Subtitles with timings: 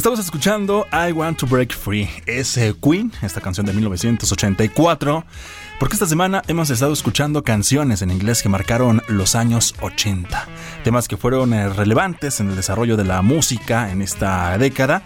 [0.00, 2.08] Estamos escuchando I Want to Break Free.
[2.24, 5.26] Es Queen, esta canción de 1984.
[5.78, 10.48] Porque esta semana hemos estado escuchando canciones en inglés que marcaron los años 80.
[10.84, 15.02] Temas que fueron eh, relevantes en el desarrollo de la música en esta década.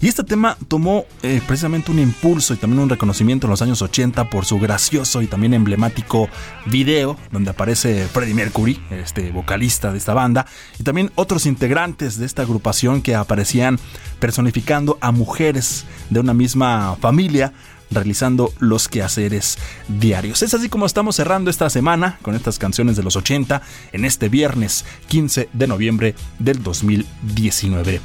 [0.00, 3.80] Y este tema tomó eh, precisamente un impulso y también un reconocimiento en los años
[3.82, 6.28] 80 por su gracioso y también emblemático
[6.66, 10.46] video donde aparece Freddie Mercury, este vocalista de esta banda,
[10.78, 13.78] y también otros integrantes de esta agrupación que aparecían
[14.18, 17.52] personificando a mujeres de una misma familia
[17.90, 19.58] realizando los quehaceres
[19.88, 20.42] diarios.
[20.42, 23.62] Es así como estamos cerrando esta semana con estas canciones de los 80
[23.92, 28.00] en este viernes 15 de noviembre del 2019.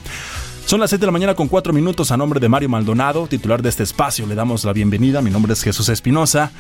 [0.66, 3.62] Son las 7 de la mañana con 4 minutos a nombre de Mario Maldonado, titular
[3.62, 4.26] de este espacio.
[4.26, 5.22] Le damos la bienvenida.
[5.22, 6.52] Mi nombre es Jesús Espinosa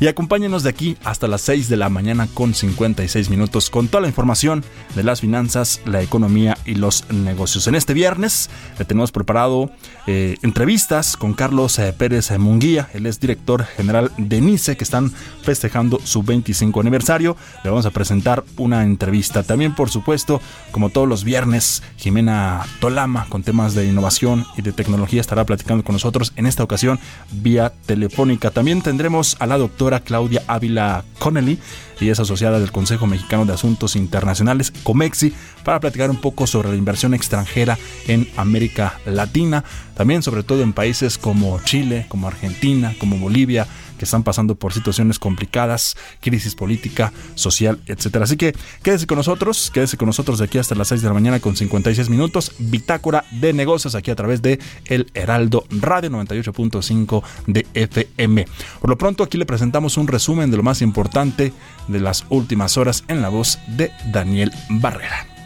[0.00, 4.02] y acompáñenos de aquí hasta las 6 de la mañana con 56 minutos con toda
[4.02, 4.64] la información
[4.94, 7.66] de las finanzas, la economía y los negocios.
[7.66, 8.48] En este viernes
[8.78, 9.70] le tenemos preparado
[10.06, 15.12] eh, entrevistas con Carlos eh, Pérez Munguía, él es director general de NICE que están
[15.42, 17.36] festejando su 25 aniversario.
[17.64, 19.42] Le vamos a presentar una entrevista.
[19.42, 24.72] También, por supuesto, como todos los viernes, Jimena Tolama con temas de innovación y de
[24.72, 26.98] tecnología estará platicando con nosotros en esta ocasión
[27.30, 28.50] vía telefónica.
[28.50, 31.58] También tendremos a la doctora Claudia Ávila Connelly
[32.00, 35.32] y es asociada del Consejo Mexicano de Asuntos Internacionales, COMEXI,
[35.64, 40.72] para platicar un poco sobre la inversión extranjera en América Latina, también sobre todo en
[40.72, 43.66] países como Chile, como Argentina, como Bolivia,
[43.98, 48.24] que están pasando por situaciones complicadas, crisis política, social, etcétera.
[48.24, 51.14] Así que quédese con nosotros, quédese con nosotros de aquí hasta las 6 de la
[51.14, 57.22] mañana con 56 minutos, bitácora de negocios aquí a través de El Heraldo Radio 98.5
[57.46, 58.46] de FM.
[58.80, 61.52] Por lo pronto aquí le presentamos un resumen de lo más importante
[61.88, 65.37] de las últimas horas en la voz de Daniel Barrera.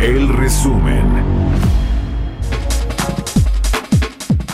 [0.00, 1.04] El resumen.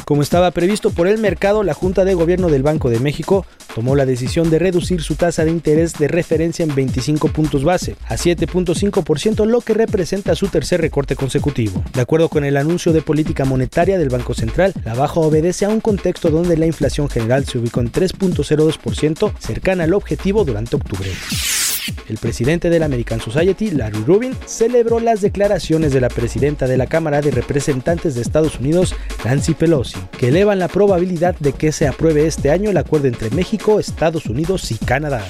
[0.04, 3.94] Como estaba previsto por el mercado, la Junta de Gobierno del Banco de México tomó
[3.94, 8.16] la decisión de reducir su tasa de interés de referencia en 25 puntos base a
[8.16, 11.80] 7.5%, lo que representa su tercer recorte consecutivo.
[11.94, 15.68] De acuerdo con el anuncio de política monetaria del Banco Central, la baja obedece a
[15.68, 21.10] un contexto donde la inflación general se ubicó en 3.02%, cercana al objetivo durante octubre.
[22.08, 26.76] El presidente de la American Society, Larry Rubin, celebró las declaraciones de la presidenta de
[26.76, 28.94] la Cámara de Representantes de Estados Unidos,
[29.24, 33.30] Nancy Pelosi, que elevan la probabilidad de que se apruebe este año el acuerdo entre
[33.30, 35.24] México, Estados Unidos y Canadá.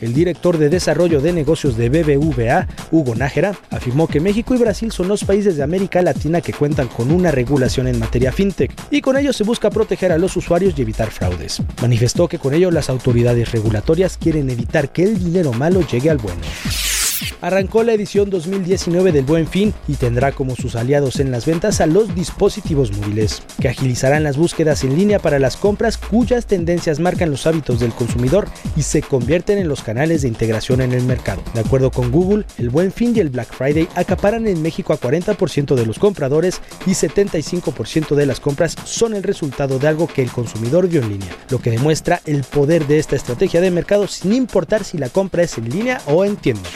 [0.00, 4.92] El director de desarrollo de negocios de BBVA, Hugo Nájera, afirmó que México y Brasil
[4.92, 9.00] son los países de América Latina que cuentan con una regulación en materia fintech y
[9.00, 11.62] con ello se busca proteger a los usuarios y evitar fraudes.
[11.80, 16.18] Manifestó que con ello las autoridades regulatorias quieren evitar que el dinero malo llegue al
[16.18, 16.40] bueno.
[17.40, 21.80] Arrancó la edición 2019 del Buen Fin y tendrá como sus aliados en las ventas
[21.80, 27.00] a los dispositivos móviles, que agilizarán las búsquedas en línea para las compras cuyas tendencias
[27.00, 31.04] marcan los hábitos del consumidor y se convierten en los canales de integración en el
[31.04, 31.42] mercado.
[31.54, 35.00] De acuerdo con Google, el Buen Fin y el Black Friday acaparan en México a
[35.00, 40.22] 40% de los compradores y 75% de las compras son el resultado de algo que
[40.22, 44.06] el consumidor vio en línea, lo que demuestra el poder de esta estrategia de mercado
[44.06, 46.68] sin importar si la compra es en línea o en tienda.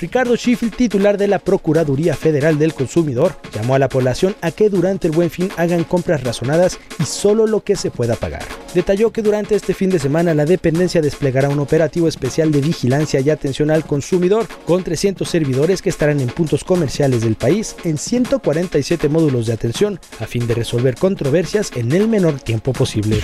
[0.00, 4.70] Ricardo Schiffel, titular de la Procuraduría Federal del Consumidor, llamó a la población a que
[4.70, 8.42] durante el buen fin hagan compras razonadas y solo lo que se pueda pagar.
[8.74, 13.18] Detalló que durante este fin de semana la dependencia desplegará un operativo especial de vigilancia
[13.18, 17.98] y atención al consumidor con 300 servidores que estarán en puntos comerciales del país en
[17.98, 23.20] 147 módulos de atención a fin de resolver controversias en el menor tiempo posible.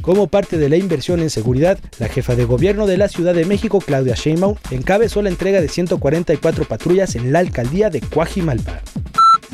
[0.00, 3.44] Como parte de la inversión en seguridad, la jefa de gobierno de la Ciudad de
[3.44, 8.82] México, Claudia Sheinbaum, encabezó la entrega de 144 patrullas en la alcaldía de Coajimalpa.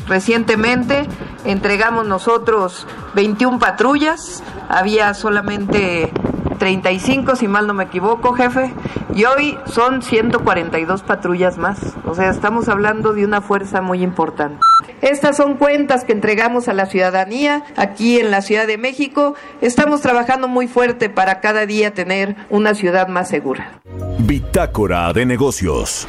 [0.06, 1.06] Recientemente
[1.45, 6.12] entregamos nosotros 21 patrullas, había solamente
[6.59, 8.73] 35 si mal no me equivoco, jefe,
[9.15, 11.79] y hoy son 142 patrullas más.
[12.06, 14.61] O sea, estamos hablando de una fuerza muy importante.
[15.01, 19.35] Estas son cuentas que entregamos a la ciudadanía aquí en la Ciudad de México.
[19.61, 23.81] Estamos trabajando muy fuerte para cada día tener una ciudad más segura.
[24.21, 26.09] Bitácora de negocios.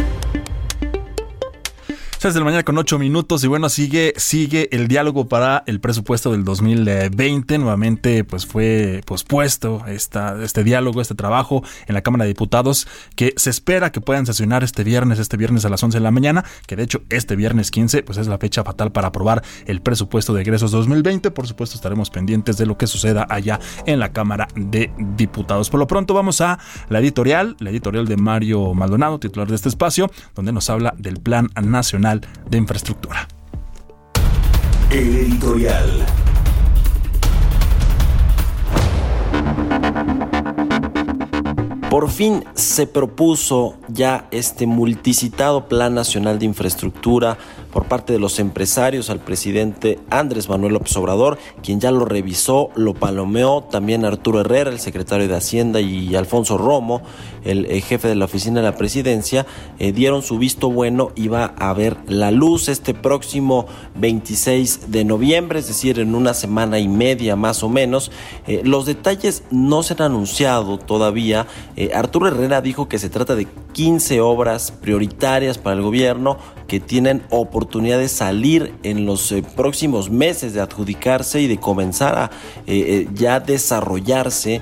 [2.21, 5.79] 6 de la mañana con 8 minutos y bueno, sigue, sigue el diálogo para el
[5.79, 7.57] presupuesto del 2020.
[7.57, 13.33] Nuevamente pues fue pospuesto esta, este diálogo, este trabajo en la Cámara de Diputados que
[13.37, 16.45] se espera que puedan sesionar este viernes, este viernes a las 11 de la mañana,
[16.67, 20.35] que de hecho este viernes 15 pues es la fecha fatal para aprobar el presupuesto
[20.35, 21.31] de egresos 2020.
[21.31, 25.71] Por supuesto estaremos pendientes de lo que suceda allá en la Cámara de Diputados.
[25.71, 29.69] Por lo pronto vamos a la editorial, la editorial de Mario Maldonado, titular de este
[29.69, 33.27] espacio, donde nos habla del Plan Nacional de Infraestructura.
[34.89, 36.05] El editorial.
[41.89, 47.37] Por fin se propuso ya este multicitado Plan Nacional de Infraestructura
[47.71, 52.69] por parte de los empresarios al presidente Andrés Manuel López Obrador, quien ya lo revisó,
[52.75, 57.01] lo palomeó, también Arturo Herrera, el secretario de Hacienda, y Alfonso Romo,
[57.43, 59.45] el, eh, jefe de la oficina de la presidencia,
[59.79, 63.65] eh, dieron su visto bueno y va a ver la luz este próximo
[63.95, 68.11] 26 de noviembre, es decir, en una semana y media más o menos.
[68.47, 71.47] Eh, los detalles no se han anunciado todavía.
[71.93, 77.23] Arturo Herrera dijo que se trata de 15 obras prioritarias para el gobierno que tienen
[77.29, 82.31] oportunidad de salir en los eh, próximos meses, de adjudicarse y de comenzar a
[82.67, 84.61] eh, eh, ya desarrollarse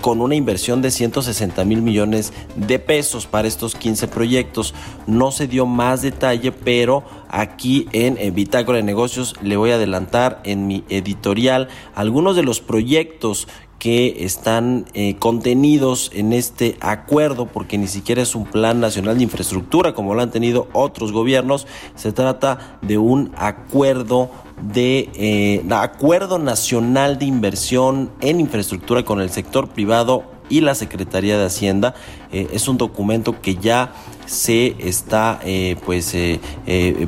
[0.00, 4.74] con una inversión de 160 mil millones de pesos para estos 15 proyectos.
[5.08, 10.40] No se dio más detalle, pero aquí en Bitácora de Negocios le voy a adelantar
[10.44, 13.48] en mi editorial algunos de los proyectos
[13.82, 19.24] que están eh, contenidos en este acuerdo, porque ni siquiera es un plan nacional de
[19.24, 24.30] infraestructura como lo han tenido otros gobiernos, se trata de un acuerdo
[24.62, 31.38] de eh, acuerdo nacional de inversión en infraestructura con el sector privado y la Secretaría
[31.38, 31.94] de Hacienda.
[32.32, 33.92] Eh, es un documento que ya
[34.26, 36.14] se está eh, pues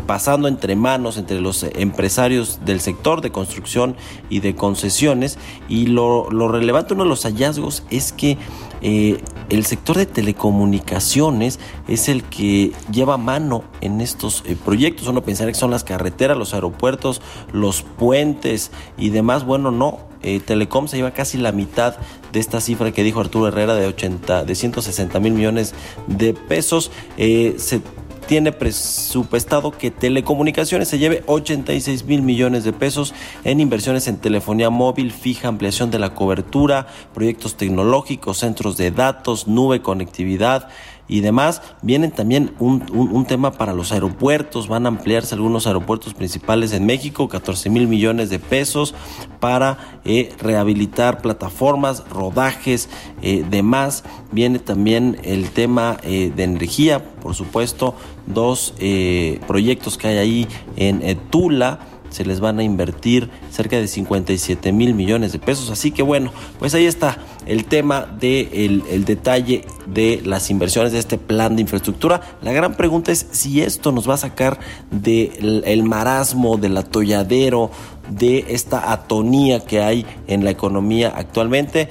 [0.05, 3.97] pasando entre manos entre los empresarios del sector de construcción
[4.29, 8.37] y de concesiones y lo, lo relevante uno de los hallazgos es que
[8.85, 15.09] el sector de telecomunicaciones es el que lleva mano en estos proyectos.
[15.09, 17.23] Uno pensaría que son las carreteras, los aeropuertos,
[17.53, 19.45] los puentes y demás.
[19.45, 21.97] Bueno, no eh, Telecom se lleva casi la mitad
[22.33, 25.75] de esta cifra que dijo Arturo Herrera de 80, de 160 mil millones
[26.07, 26.91] de pesos.
[27.19, 27.83] Eh, se
[28.27, 33.15] tiene presupuestado que Telecomunicaciones se lleve 86 mil millones de pesos
[33.45, 39.47] en inversiones en telefonía móvil, fija, ampliación de la cobertura, proyectos tecnológicos, centros de datos,
[39.47, 40.69] nube, conectividad
[41.09, 41.63] y demás.
[41.83, 47.29] Vienen también un, tema para los aeropuertos, van a ampliarse algunos aeropuertos principales en México,
[47.29, 48.95] 14 mil millones de pesos
[49.41, 52.89] para eh, rehabilitar plataformas, rodajes,
[53.23, 54.05] eh, demás.
[54.33, 57.95] Viene también el tema eh, de energía, por supuesto,
[58.27, 61.81] dos eh, proyectos que hay ahí en Tula
[62.15, 65.69] se les van a invertir cerca de 57 mil millones de pesos.
[65.71, 70.93] Así que bueno, pues ahí está el tema del de el detalle de las inversiones
[70.93, 72.21] de este plan de infraestructura.
[72.41, 74.61] La gran pregunta es si esto nos va a sacar
[74.93, 77.73] del el marasmo, del atolladero,
[78.09, 81.89] de esta atonía que hay en la economía actualmente.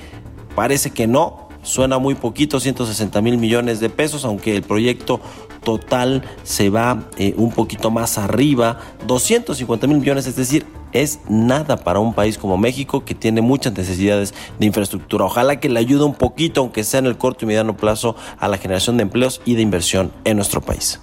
[0.55, 5.19] Parece que no, suena muy poquito, 160 mil millones de pesos, aunque el proyecto
[5.63, 11.77] total se va eh, un poquito más arriba, 250 mil millones, es decir, es nada
[11.77, 15.25] para un país como México que tiene muchas necesidades de infraestructura.
[15.25, 18.47] Ojalá que le ayude un poquito, aunque sea en el corto y mediano plazo, a
[18.47, 20.99] la generación de empleos y de inversión en nuestro país.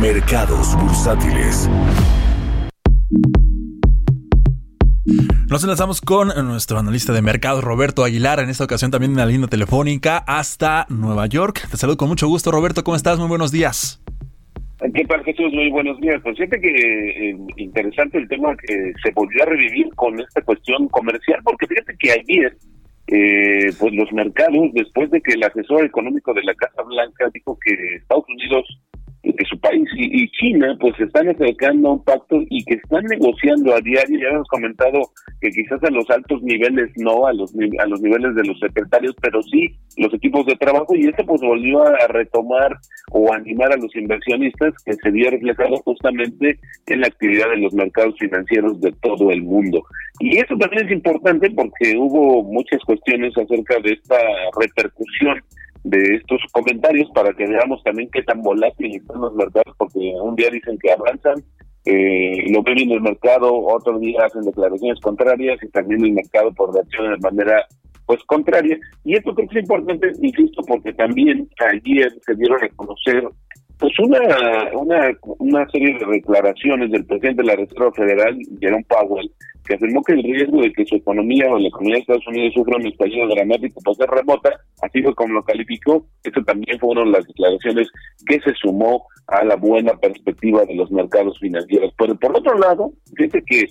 [0.00, 1.68] Mercados bursátiles.
[5.50, 9.26] Nos enlazamos con nuestro analista de mercados, Roberto Aguilar, en esta ocasión también en la
[9.26, 11.68] línea telefónica hasta Nueva York.
[11.70, 12.82] Te saludo con mucho gusto, Roberto.
[12.82, 13.18] ¿Cómo estás?
[13.18, 14.02] Muy buenos días.
[14.94, 15.52] ¿Qué tal, Jesús?
[15.52, 16.20] Muy buenos días.
[16.22, 20.88] Pues fíjate que eh, interesante el tema que se volvió a revivir con esta cuestión
[20.88, 22.56] comercial, porque fíjate que ayer,
[23.08, 27.58] eh, pues los mercados, después de que el asesor económico de la Casa Blanca dijo
[27.62, 28.66] que Estados Unidos
[29.32, 29.84] que su país.
[29.96, 34.18] Y, China pues se están acercando a un pacto y que están negociando a diario,
[34.18, 35.00] ya hemos comentado
[35.40, 39.14] que quizás a los altos niveles no, a los a los niveles de los secretarios,
[39.20, 40.94] pero sí los equipos de trabajo.
[40.94, 42.76] Y esto pues volvió a retomar
[43.12, 47.72] o animar a los inversionistas que se vio reflejado justamente en la actividad de los
[47.74, 49.82] mercados financieros de todo el mundo.
[50.20, 54.16] Y eso también es importante porque hubo muchas cuestiones acerca de esta
[54.60, 55.42] repercusión
[55.84, 60.34] de estos comentarios para que veamos también qué tan volátiles están los mercados, porque un
[60.34, 61.44] día dicen que avanzan,
[61.84, 66.52] eh, lo ven en el mercado, otro día hacen declaraciones contrarias y también el mercado
[66.54, 67.66] por reacciona de manera
[68.06, 68.78] pues contraria.
[69.04, 73.28] Y esto creo que es importante, insisto, porque también ayer se dieron a conocer
[73.84, 79.30] pues una, una, una serie de declaraciones del presidente de la Reserva Federal, Jerome Powell,
[79.66, 82.54] que afirmó que el riesgo de que su economía o la economía de Estados Unidos
[82.54, 86.06] sufra un estallido dramático puede ser remota, así fue como lo calificó.
[86.22, 87.88] Eso también fue una de las declaraciones
[88.26, 91.92] que se sumó a la buena perspectiva de los mercados financieros.
[91.98, 93.64] Pero por otro lado, fíjate que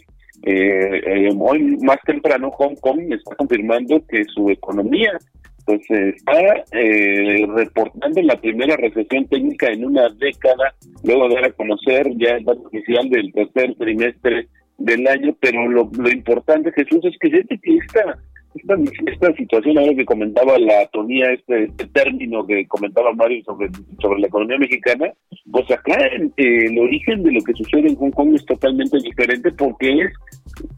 [0.46, 5.18] eh, eh, hoy más temprano Hong Kong está confirmando que su economía
[5.66, 11.52] pues está eh, reportando la primera recesión técnica en una década, luego de dar a
[11.54, 17.06] conocer ya el dato oficial del tercer trimestre del año, pero lo, lo importante, Jesús,
[17.06, 18.18] es que que esta,
[18.56, 18.76] esta,
[19.12, 23.70] esta situación, ahora que comentaba la atonía, este, este, término que comentaba Mario sobre,
[24.02, 25.12] sobre la economía mexicana,
[25.52, 29.52] pues acá eh, el origen de lo que sucede en Hong Kong es totalmente diferente
[29.52, 30.14] porque es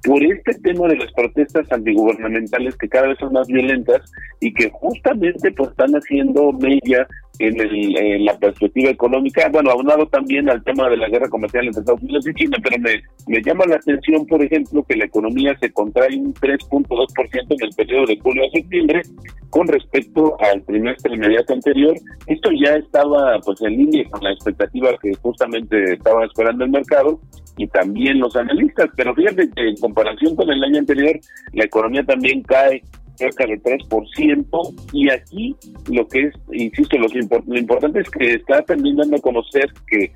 [0.04, 4.02] por este tema de las protestas antigubernamentales que cada vez son más violentas
[4.40, 7.08] y que justamente pues están haciendo media
[7.40, 11.66] en, el, en la perspectiva económica, bueno, aunado también al tema de la guerra comercial
[11.66, 15.06] entre Estados Unidos y China, pero me, me llama la atención, por ejemplo, que la
[15.06, 19.02] economía se contrae un 3.2% en el periodo de julio a septiembre
[19.50, 21.96] con respecto al trimestre inmediato anterior.
[22.28, 27.20] Esto ya estaba pues en línea con la expectativa que justamente estaba esperando el mercado
[27.58, 31.18] y también los analistas, pero fíjate que en comparación con el año anterior,
[31.54, 32.84] la economía también cae
[33.16, 35.56] cerca del 3%, y aquí
[35.90, 40.12] lo que es, insisto, lo, lo importante es que está también dando a conocer que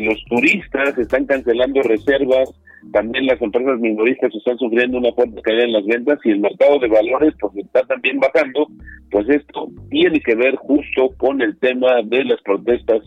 [0.00, 2.50] los turistas están cancelando reservas,
[2.92, 6.78] también las empresas minoristas están sufriendo una fuerte caída en las ventas y el mercado
[6.78, 8.68] de valores pues está también bajando,
[9.10, 13.02] pues esto tiene que ver justo con el tema de las protestas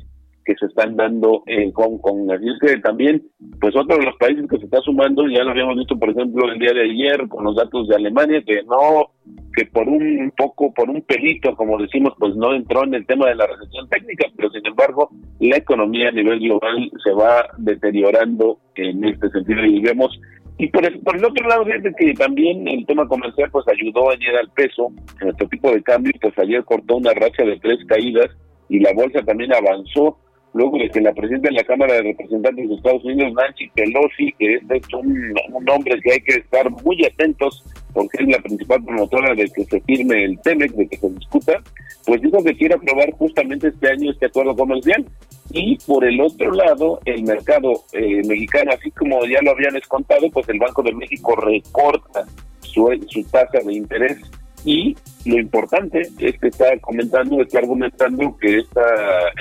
[0.47, 2.31] que se están dando en Hong Kong.
[2.31, 3.21] Así que también,
[3.59, 6.49] pues otro de los países que se está sumando, ya lo habíamos visto, por ejemplo,
[6.49, 9.11] el día de ayer con los datos de Alemania, que no,
[9.53, 13.27] que por un poco, por un pelito, como decimos, pues no entró en el tema
[13.27, 15.09] de la recesión técnica, pero sin embargo,
[15.41, 20.17] la economía a nivel global se va deteriorando en este sentido y vemos
[20.59, 24.09] y por el, por el otro lado, fíjate que también el tema comercial pues ayudó
[24.09, 28.29] ayer al peso, nuestro tipo de cambio, pues ayer cortó una racha de tres caídas
[28.67, 30.17] y la bolsa también avanzó
[30.57, 34.33] luego de que la presidenta de la Cámara de Representantes de Estados Unidos, Nancy Pelosi,
[34.37, 38.83] que es un, un hombre que hay que estar muy atentos porque es la principal
[38.83, 41.63] promotora de que se firme el TEMEC, de que se discuta,
[42.05, 45.05] pues dijo que quiere aprobar justamente este año este acuerdo comercial.
[45.51, 50.29] Y por el otro lado, el mercado eh, mexicano, así como ya lo habían descontado,
[50.29, 52.25] pues el Banco de México recorta
[52.61, 54.19] su, su tasa de interés
[54.67, 58.83] y lo importante es que está comentando, está argumentando que esta,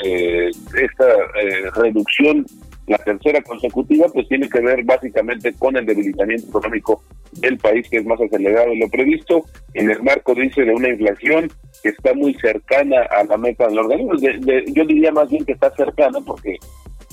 [0.04, 1.08] eh, esta
[1.42, 2.46] eh, reducción,
[2.86, 7.02] la tercera consecutiva, pues tiene que ver básicamente con el debilitamiento económico
[7.32, 10.90] del país, que es más acelerado de lo previsto, en el marco, dice, de una
[10.90, 11.50] inflación
[11.82, 14.12] que está muy cercana a la meta del organismo.
[14.14, 16.56] yo diría más bien que está cercana porque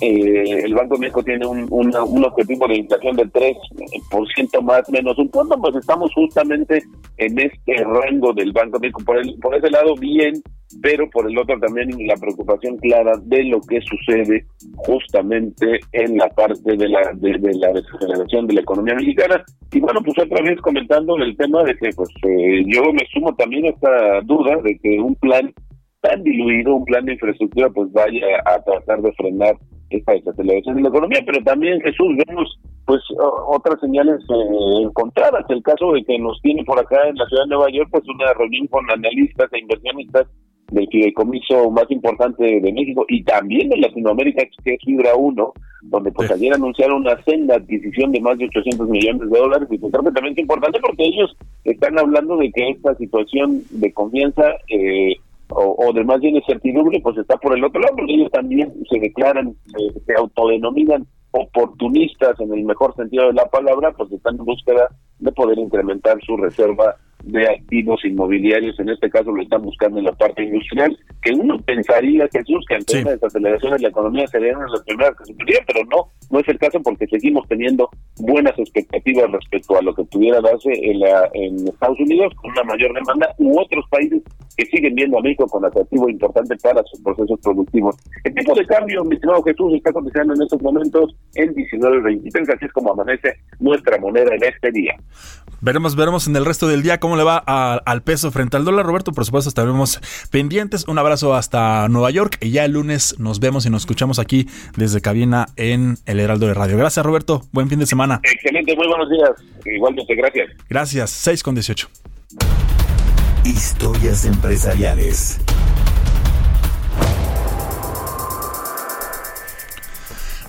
[0.02, 5.18] eh, el Banco de México tiene un, un objetivo de inflación del 3% más menos
[5.18, 6.84] un punto, pues estamos justamente
[7.18, 9.02] en este rango del Banco de México.
[9.06, 10.42] Por, el, por ese lado, bien,
[10.82, 14.46] pero por el otro también la preocupación clara de lo que sucede
[14.76, 19.44] justamente en la parte de la de, la desaceleración de la economía mexicana.
[19.72, 23.34] Y bueno, pues otra vez comentando el tema de que pues eh, yo me sumo
[23.36, 25.54] también a esta duda de que un plan
[26.02, 29.56] tan diluido, un plan de infraestructura, pues vaya a tratar de frenar
[29.98, 33.02] esta desaceleración de la economía, pero también Jesús vemos pues
[33.48, 37.44] otras señales eh, encontradas, el caso de que nos tiene por acá en la ciudad
[37.44, 40.28] de Nueva York pues una reunión con analistas e inversionistas
[40.72, 46.12] del fideicomiso más importante de México y también de Latinoamérica, que es Fibra 1, donde
[46.12, 49.92] pues ayer anunciaron una senda adquisición de más de 800 millones de dólares y pues
[49.92, 54.44] creo que también es importante porque ellos están hablando de que esta situación de confianza
[54.70, 55.16] eh,
[55.56, 59.00] o, de más bien incertidumbre, pues está por el otro lado, porque ellos también se
[59.00, 59.56] declaran,
[60.06, 65.32] se, autodenominan oportunistas en el mejor sentido de la palabra, pues están en búsqueda de
[65.32, 70.12] poder incrementar su reserva de activos inmobiliarios, en este caso lo están buscando en la
[70.12, 74.84] parte industrial, que uno pensaría, Jesús, que ante una desaceleración de la economía serían las
[74.84, 79.32] primeras que se pudieran, pero no, no es el caso porque seguimos teniendo buenas expectativas
[79.32, 83.34] respecto a lo que pudiera darse en, la, en Estados Unidos con una mayor demanda
[83.38, 84.22] u otros países
[84.58, 87.96] que siguen viendo a México con atractivo importante para sus procesos productivos.
[88.24, 92.66] El tipo de cambio, mi estimado Jesús, está cotizando en estos momentos en 19.23, así
[92.66, 94.96] es como amanece nuestra moneda en este día.
[95.62, 98.86] Veremos, veremos en el resto del día cómo le va al peso frente al dólar,
[98.86, 99.12] Roberto.
[99.12, 100.00] Por supuesto, estaremos
[100.32, 100.88] pendientes.
[100.88, 104.48] Un abrazo hasta Nueva York y ya el lunes nos vemos y nos escuchamos aquí
[104.76, 106.78] desde cabina en el Heraldo de Radio.
[106.78, 107.44] Gracias, Roberto.
[107.52, 108.20] Buen fin de semana.
[108.24, 109.32] Excelente, muy buenos días.
[109.66, 110.50] Igualmente, gracias.
[110.70, 111.10] Gracias.
[111.10, 111.88] 6 con 18.
[113.46, 115.40] Historias empresariales.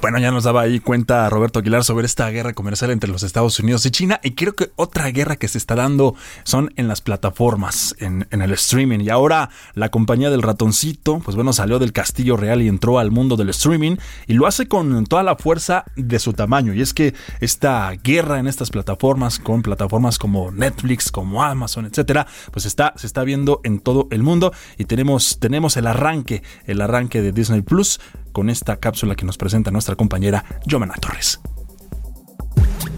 [0.05, 3.59] Bueno, ya nos daba ahí cuenta Roberto Aguilar sobre esta guerra comercial entre los Estados
[3.59, 4.21] Unidos y China.
[4.23, 8.53] Y creo que otra guerra que se está dando son en las plataformas, en, el
[8.53, 9.01] streaming.
[9.01, 13.13] Y ahora la compañía del ratoncito, pues bueno, salió del castillo real y entró al
[13.13, 13.97] mundo del streaming.
[14.27, 16.75] Y lo hace con toda la fuerza de su tamaño.
[16.75, 22.27] Y es que esta guerra en estas plataformas, con plataformas como Netflix, como Amazon, etcétera,
[22.51, 24.53] pues está, se está viendo en todo el mundo.
[24.77, 28.01] Y tenemos, tenemos el arranque, el arranque de Disney Plus
[28.35, 31.41] con esta cápsula que nos presenta nuestra compañera Jomana Torres.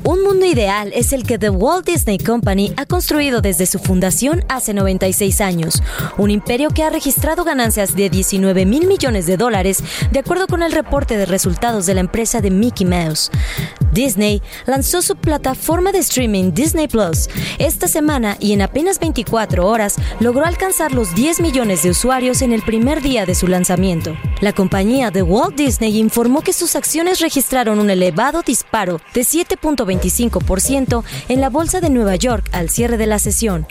[0.05, 4.45] Un mundo ideal es el que The Walt Disney Company ha construido desde su fundación
[4.49, 5.83] hace 96 años,
[6.17, 9.83] un imperio que ha registrado ganancias de 19 mil millones de dólares,
[10.13, 13.31] de acuerdo con el reporte de resultados de la empresa de Mickey Mouse.
[13.93, 17.29] Disney lanzó su plataforma de streaming Disney Plus
[17.59, 22.53] esta semana y en apenas 24 horas logró alcanzar los 10 millones de usuarios en
[22.53, 24.17] el primer día de su lanzamiento.
[24.41, 29.96] La compañía de Walt Disney informó que sus acciones registraron un elevado disparo de 7.20
[29.99, 33.67] 25% en la Bolsa de Nueva York al cierre de la sesión.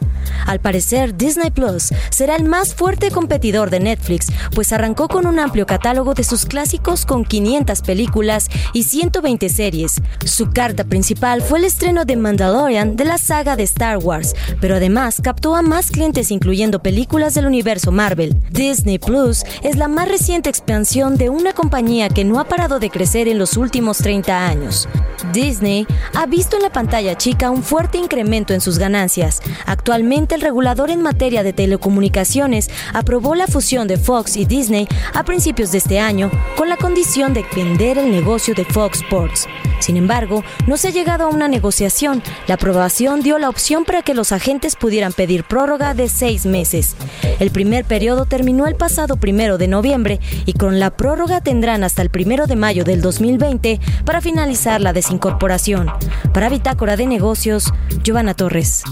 [0.46, 5.40] Al parecer, Disney Plus será el más fuerte competidor de Netflix, pues arrancó con un
[5.40, 10.02] amplio catálogo de sus clásicos con 500 películas y 120 series.
[10.26, 14.76] Su carta principal fue el estreno de Mandalorian de la saga de Star Wars, pero
[14.76, 18.36] además captó a más clientes incluyendo películas del universo Marvel.
[18.52, 22.90] Disney Plus es la más reciente expansión de una compañía que no ha parado de
[22.90, 24.88] crecer en los últimos 30 años.
[25.34, 29.41] Disney ha visto en la pantalla chica un fuerte incremento en sus ganancias.
[29.65, 35.24] Actualmente el regulador en materia de telecomunicaciones aprobó la fusión de Fox y Disney a
[35.24, 39.48] principios de este año con la condición de vender el negocio de Fox Sports.
[39.80, 42.24] Sin embargo, no se ha llegado a una negociación.
[42.48, 46.96] La aprobación dio la opción para que los agentes pudieran pedir prórroga de seis meses.
[47.39, 52.02] El primer periodo terminó el pasado primero de noviembre y con la prórroga tendrán hasta
[52.02, 55.91] el primero de mayo del 2020 para finalizar la desincorporación.
[56.34, 57.72] Para Bitácora de Negocios,
[58.04, 58.84] Giovanna Torres.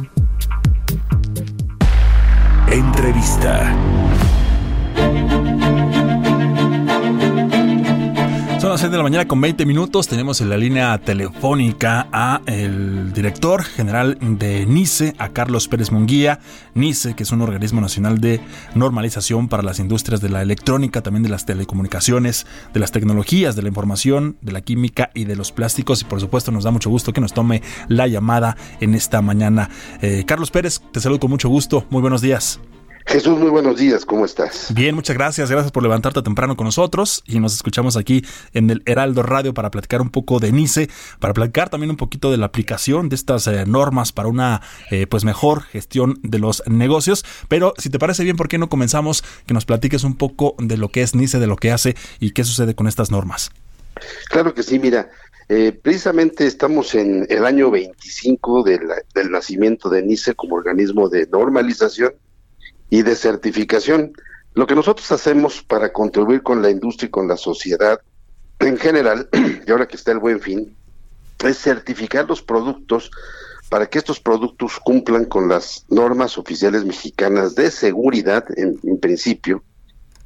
[2.72, 4.03] Entrevista.
[8.64, 10.08] Son las 6 de la mañana con 20 minutos.
[10.08, 16.40] Tenemos en la línea telefónica a el director general de NICE, a Carlos Pérez Munguía.
[16.74, 18.40] NICE, que es un organismo nacional de
[18.74, 23.64] normalización para las industrias de la electrónica, también de las telecomunicaciones, de las tecnologías, de
[23.64, 26.02] la información, de la química y de los plásticos.
[26.02, 29.70] Y por supuesto nos da mucho gusto que nos tome la llamada en esta mañana.
[30.02, 31.86] Eh, Carlos Pérez, te saludo con mucho gusto.
[31.90, 32.62] Muy buenos días.
[33.06, 34.74] Jesús, muy buenos días, ¿cómo estás?
[34.74, 38.82] Bien, muchas gracias, gracias por levantarte temprano con nosotros y nos escuchamos aquí en el
[38.86, 40.90] Heraldo Radio para platicar un poco de NICE,
[41.20, 45.06] para platicar también un poquito de la aplicación de estas eh, normas para una eh,
[45.06, 49.24] pues mejor gestión de los negocios, pero si te parece bien, ¿por qué no comenzamos
[49.46, 52.32] que nos platiques un poco de lo que es NICE, de lo que hace y
[52.32, 53.52] qué sucede con estas normas?
[54.30, 55.10] Claro que sí, mira,
[55.50, 62.14] eh, precisamente estamos en el año 25 del nacimiento de NICE como organismo de normalización
[62.94, 64.14] y de certificación.
[64.54, 68.00] Lo que nosotros hacemos para contribuir con la industria y con la sociedad
[68.60, 69.28] en general,
[69.68, 70.76] y ahora que está el buen fin,
[71.44, 73.10] es certificar los productos
[73.70, 79.64] para que estos productos cumplan con las normas oficiales mexicanas de seguridad, en, principio,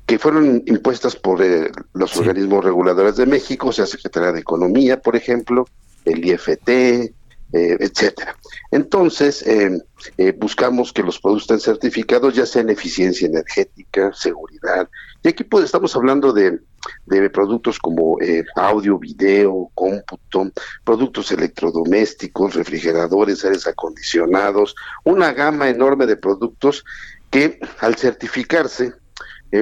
[0.06, 5.00] que fueron impuestas por eh, los organismos reguladores de México, o sea, Secretaría de Economía,
[5.00, 5.70] por ejemplo,
[6.04, 7.14] el IFT,
[7.54, 8.36] eh, etcétera.
[8.72, 9.82] Entonces, eh,
[10.18, 14.90] eh, buscamos que los productos estén certificados, ya sea en eficiencia energética, seguridad.
[15.24, 16.60] Y aquí pues, estamos hablando de,
[17.06, 18.18] de productos como
[18.58, 20.52] audio, video, cómputo,
[20.84, 26.84] productos electrodomésticos, refrigeradores, aires acondicionados, una gama enorme de productos
[27.30, 28.94] que al certificarse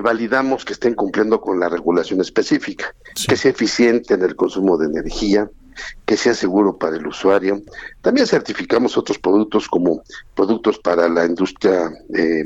[0.02, 2.96] validamos que estén cumpliendo con la regulación específica,
[3.28, 5.48] que sea eficiente en el consumo de energía,
[6.06, 7.62] que sea seguro para el usuario.
[8.02, 10.04] También certificamos otros productos como
[10.36, 12.44] productos para la industria eh,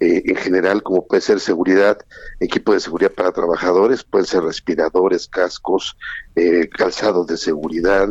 [0.00, 1.98] eh, en general, como puede ser seguridad,
[2.40, 5.96] equipo de seguridad para trabajadores, pueden ser respiradores, cascos,
[6.36, 8.08] eh, calzados de seguridad.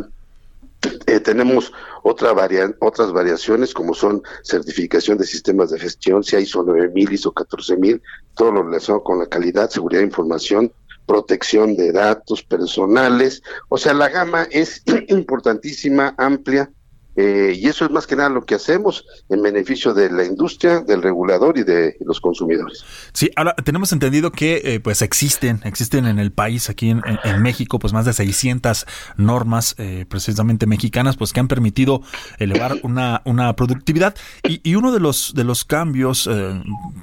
[1.24, 1.72] tenemos
[2.02, 2.34] otra
[2.80, 8.02] otras variaciones como son certificación de sistemas de gestión, si hay ISO 9000, ISO 14000,
[8.36, 10.70] todo lo relacionado con la calidad, seguridad de información,
[11.06, 13.42] protección de datos personales.
[13.68, 16.70] O sea, la gama es importantísima, amplia,
[17.16, 20.80] eh, y eso es más que nada lo que hacemos en beneficio de la industria,
[20.80, 22.84] del regulador y de los consumidores.
[23.12, 27.02] Sí, ahora tenemos entendido que eh, pues existen, existen en el país, aquí en,
[27.40, 32.02] México, pues más de 600 normas eh, precisamente mexicanas, pues que han permitido
[32.38, 34.14] elevar una, una productividad.
[34.42, 36.28] Y, y uno de los, de los cambios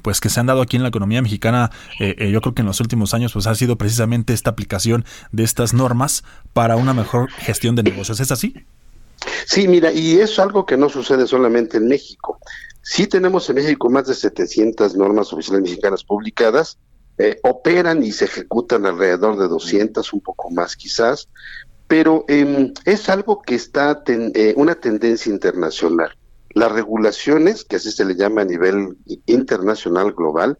[0.02, 2.80] pues que se han dado aquí en la economía mexicana, yo creo que en los
[2.80, 7.76] últimos años, pues ha sido precisamente esta aplicación de estas normas para una mejor gestión
[7.76, 8.20] de negocios.
[8.20, 8.54] ¿Es así?
[9.46, 12.38] Sí, mira, y es algo que no sucede solamente en México.
[12.82, 16.78] Sí tenemos en México más de 700 normas oficiales mexicanas publicadas,
[17.18, 21.28] eh, operan y se ejecutan alrededor de 200, un poco más quizás,
[21.86, 26.16] pero em, es algo que está eh, una tendencia internacional.
[26.54, 30.56] Las regulaciones, que así se le llama a nivel internacional global,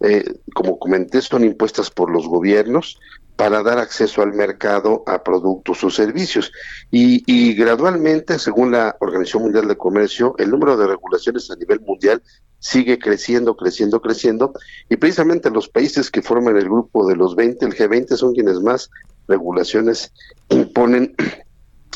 [0.00, 2.98] eh, como comenté, son impuestas por los gobiernos,
[3.36, 6.50] para dar acceso al mercado a productos o servicios.
[6.90, 12.22] Y, gradualmente, según la Organización Mundial de Comercio, el número de regulaciones a nivel mundial
[12.58, 14.52] sigue creciendo, creciendo, creciendo.
[14.88, 18.60] Y precisamente los países que forman el grupo de los 20, el G20, son quienes
[18.60, 18.90] más
[19.28, 20.12] regulaciones
[20.48, 21.14] imponen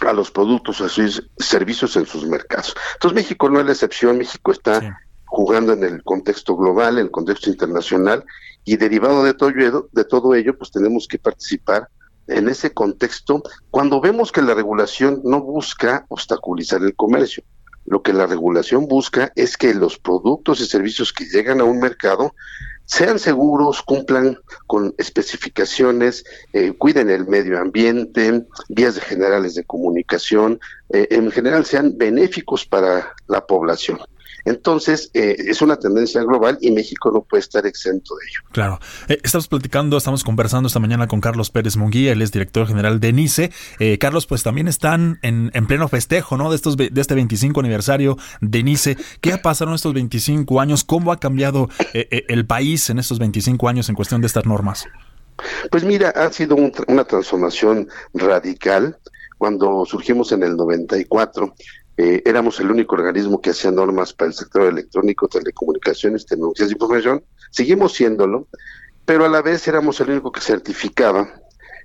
[0.07, 2.74] a los productos o sus servicios en sus mercados.
[2.94, 7.11] Entonces México no es la excepción, México está jugando en el contexto global, en el
[7.11, 8.24] contexto internacional,
[8.70, 11.88] y derivado de todo, ello, de todo ello, pues tenemos que participar
[12.28, 17.42] en ese contexto cuando vemos que la regulación no busca obstaculizar el comercio.
[17.85, 21.80] Lo que la regulación busca es que los productos y servicios que llegan a un
[21.80, 22.33] mercado
[22.85, 31.09] sean seguros, cumplan con especificaciones, eh, cuiden el medio ambiente, vías generales de comunicación, eh,
[31.11, 33.98] en general sean benéficos para la población.
[34.44, 38.40] Entonces, eh, es una tendencia global y México no puede estar exento de ello.
[38.53, 38.81] Claro.
[39.09, 43.00] Eh, estamos platicando, estamos conversando esta mañana con Carlos Pérez Munguía, él es director general
[43.00, 43.50] de NICE.
[43.79, 46.50] Eh, Carlos, pues también están en, pleno festejo, ¿no?
[46.50, 48.96] De, estos, de este 25 aniversario de NICE.
[49.20, 50.85] ¿Qué ha pasado en estos 25 años?
[50.85, 54.87] ¿Cómo ha cambiado el país en estos 25 años en cuestión de estas normas?
[55.70, 56.57] Pues mira, ha sido
[56.88, 58.98] una transformación radical.
[59.38, 61.55] Cuando surgimos en el 94,
[62.02, 66.72] eh, éramos el único organismo que hacía normas para el sector electrónico, telecomunicaciones, tecnologías de
[66.72, 68.48] información, seguimos siéndolo,
[69.04, 71.28] pero a la vez éramos el único que certificaba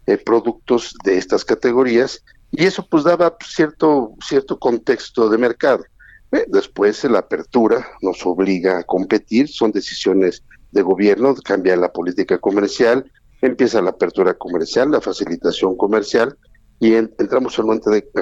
[0.06, 5.84] eh, productos de estas categorías y eso pues daba cierto, cierto contexto de mercado.
[6.32, 12.38] Eh, después la apertura nos obliga a competir, son decisiones de gobierno, cambia la política
[12.38, 16.38] comercial, empieza la apertura comercial, la facilitación comercial,
[16.86, 17.66] y entramos en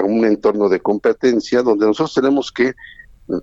[0.04, 2.74] un entorno de competencia donde nosotros tenemos que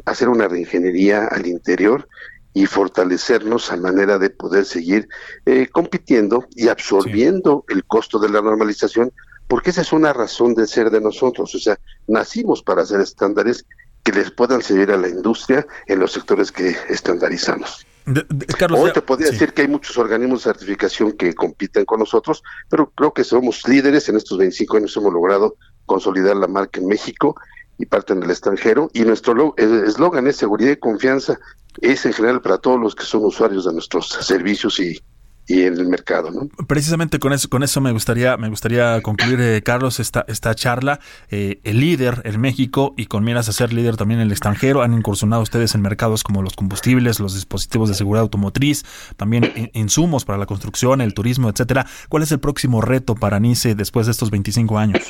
[0.05, 2.07] hacer una reingeniería al interior
[2.55, 5.07] y fortalecernos a manera de poder seguir
[5.45, 9.11] eh, compitiendo y absorbiendo el costo de la normalización,
[9.47, 11.53] porque esa es una razón de ser de nosotros.
[11.53, 13.65] O sea, nacimos para hacer estándares
[14.03, 17.85] que les puedan servir a la industria en los sectores que estandarizamos.
[18.05, 22.91] Hoy te podría decir que hay muchos organismos de certificación que compiten con nosotros, pero
[22.91, 24.09] creo que somos líderes.
[24.09, 27.35] En estos 25 años hemos logrado consolidar la marca en México
[27.77, 28.89] y parte en el extranjero.
[28.93, 31.39] Y nuestro eslogan es seguridad y confianza.
[31.79, 35.01] Es en general para todos los que son usuarios de nuestros servicios y,
[35.47, 36.31] y en el mercado.
[36.31, 36.47] ¿no?
[36.67, 40.99] Precisamente con eso, con eso me gustaría, me gustaría concluir, eh, Carlos, esta, esta charla.
[41.29, 44.81] Eh, el líder en México y con miras a ser líder también en el extranjero,
[44.81, 48.83] han incursionado ustedes en mercados como los combustibles, los dispositivos de seguridad automotriz,
[49.17, 51.85] también insumos para la construcción, el turismo, etcétera.
[52.09, 55.01] ¿Cuál es el próximo reto para NICE después de estos 25 años?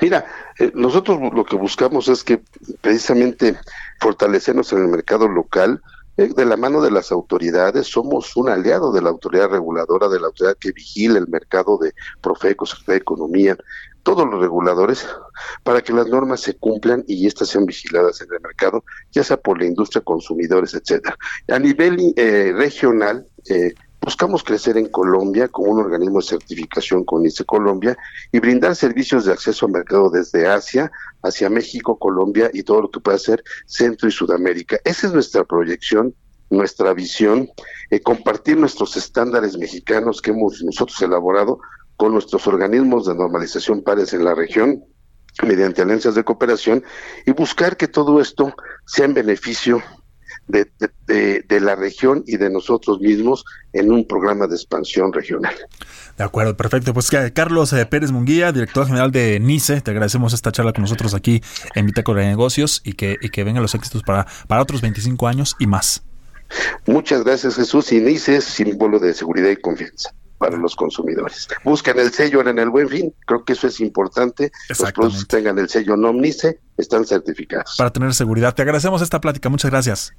[0.00, 0.26] Mira,
[0.58, 2.42] eh, nosotros lo que buscamos es que
[2.80, 3.56] precisamente
[4.00, 5.80] fortalecernos en el mercado local,
[6.16, 10.28] de la mano de las autoridades, somos un aliado de la autoridad reguladora, de la
[10.28, 13.56] autoridad que vigila el mercado de Profeco, Secretaría de Economía,
[14.04, 15.06] todos los reguladores,
[15.64, 19.38] para que las normas se cumplan y éstas sean vigiladas en el mercado, ya sea
[19.38, 21.16] por la industria, consumidores, etcétera.
[21.48, 23.74] A nivel eh, regional, eh,
[24.04, 27.96] Buscamos crecer en Colombia como un organismo de certificación con ICE Colombia
[28.32, 32.90] y brindar servicios de acceso al mercado desde Asia hacia México, Colombia y todo lo
[32.90, 34.78] que pueda ser Centro y Sudamérica.
[34.84, 36.14] Esa es nuestra proyección,
[36.50, 37.48] nuestra visión,
[37.88, 41.58] eh, compartir nuestros estándares mexicanos que hemos nosotros elaborado
[41.96, 44.84] con nuestros organismos de normalización pares en la región
[45.42, 46.84] mediante alianzas de cooperación
[47.24, 49.82] y buscar que todo esto sea en beneficio
[50.46, 50.70] de,
[51.06, 55.54] de, la región y de nosotros mismos en un programa de expansión regional.
[56.16, 56.92] De acuerdo, perfecto.
[56.92, 61.14] Pues Carlos eh, Pérez Munguía, director general de NICE, te agradecemos esta charla con nosotros
[61.14, 61.42] aquí
[61.74, 65.26] en Bitácora de Negocios y que, y que vengan los éxitos para, para otros 25
[65.26, 66.02] años y más.
[66.86, 71.48] Muchas gracias Jesús y NICE es símbolo de seguridad y confianza para los consumidores.
[71.64, 74.52] Buscan el sello en el buen fin, creo que eso es importante.
[74.68, 77.76] Los productos tengan el sello NOMNICE, están certificados.
[77.78, 78.54] Para tener seguridad.
[78.54, 80.12] Te agradecemos esta plática, muchas gracias.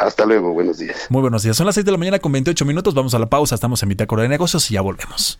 [0.00, 1.06] Hasta luego, buenos días.
[1.10, 1.56] Muy buenos días.
[1.56, 2.94] Son las 6 de la mañana con 28 minutos.
[2.94, 3.54] Vamos a la pausa.
[3.54, 5.38] Estamos en Bitácora de Negocios y ya volvemos.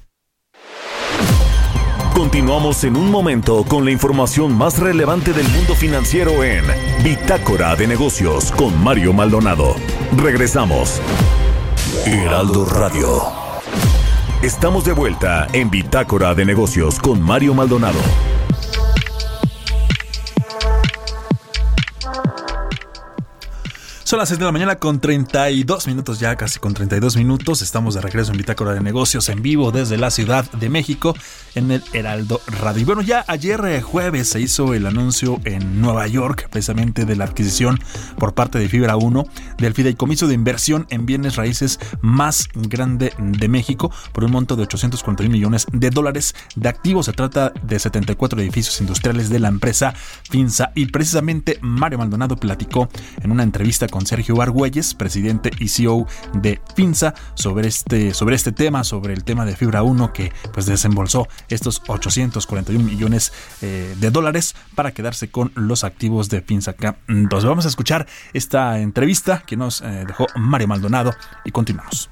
[2.14, 6.64] Continuamos en un momento con la información más relevante del mundo financiero en
[7.02, 9.74] Bitácora de Negocios con Mario Maldonado.
[10.18, 11.00] Regresamos.
[12.04, 13.22] Heraldo Radio.
[14.42, 18.00] Estamos de vuelta en Bitácora de Negocios con Mario Maldonado.
[24.10, 27.62] Son las 6 de la mañana con 32 minutos, ya casi con 32 minutos.
[27.62, 31.14] Estamos de regreso en Bitácora de Negocios en vivo desde la Ciudad de México
[31.54, 32.82] en el Heraldo Radio.
[32.82, 37.14] Y bueno, ya ayer eh, jueves se hizo el anuncio en Nueva York precisamente de
[37.14, 37.78] la adquisición
[38.18, 39.24] por parte de Fibra 1
[39.58, 44.64] del fideicomiso de inversión en bienes raíces más grande de México por un monto de
[44.64, 47.06] 841 millones de dólares de activos.
[47.06, 49.94] Se trata de 74 edificios industriales de la empresa
[50.28, 52.88] FINSA y precisamente Mario Maldonado platicó
[53.22, 58.52] en una entrevista con Sergio Argüelles, presidente y CEO de FINSA, sobre este, sobre este
[58.52, 63.32] tema, sobre el tema de Fibra 1 que pues desembolsó estos 841 millones
[63.62, 66.74] eh, de dólares para quedarse con los activos de FINSA.
[67.08, 71.12] Entonces vamos a escuchar esta entrevista que nos eh, dejó Mario Maldonado
[71.44, 72.10] y continuamos.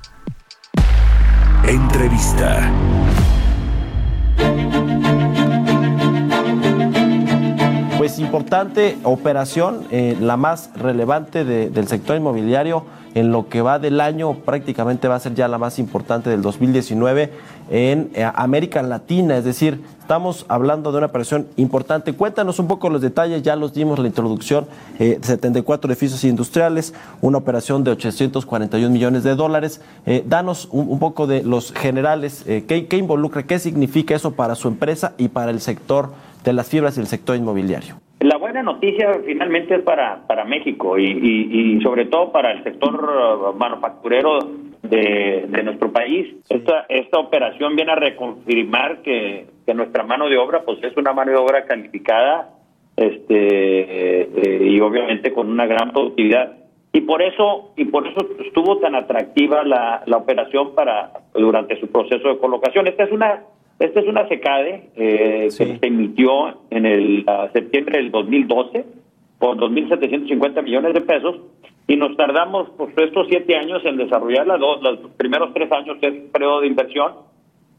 [1.64, 2.72] Entrevista.
[8.08, 14.00] Pues importante operación, eh, la más relevante del sector inmobiliario en lo que va del
[14.00, 17.30] año, prácticamente va a ser ya la más importante del 2019
[17.68, 22.14] en eh, América Latina, es decir, estamos hablando de una operación importante.
[22.14, 24.66] Cuéntanos un poco los detalles, ya los dimos la introducción,
[24.98, 29.82] 74 eh, edificios industriales, una operación de 841 millones de dólares.
[30.24, 35.12] danos un, poco de los generales, ¿qué, ¿qué involucra, qué significa eso para su empresa
[35.18, 36.12] y para el sector
[36.44, 37.96] de las fibras y el sector inmobiliario?
[38.20, 42.94] La buena noticia finalmente es para, para México y, y, sobre todo para el sector
[42.94, 44.40] uh, manufacturero
[44.83, 46.35] de, de, nuestro país.
[46.48, 51.12] Esta, esta operación viene a reconfirmar que, que, nuestra mano de obra pues es una
[51.12, 52.51] mano de obra calificada
[52.96, 56.57] este eh, y obviamente con una gran productividad
[56.92, 61.87] y por eso y por eso estuvo tan atractiva la, la operación para durante su
[61.87, 62.88] proceso de colocación.
[62.88, 63.44] Esta es una
[63.78, 68.84] esta es una secade eh, que se emitió en el septiembre del 2012
[69.38, 71.36] por 2.750 millones de pesos
[71.86, 74.56] y nos tardamos por pues, estos siete años en desarrollarla.
[74.56, 77.12] Los, los primeros tres años es periodo de inversión.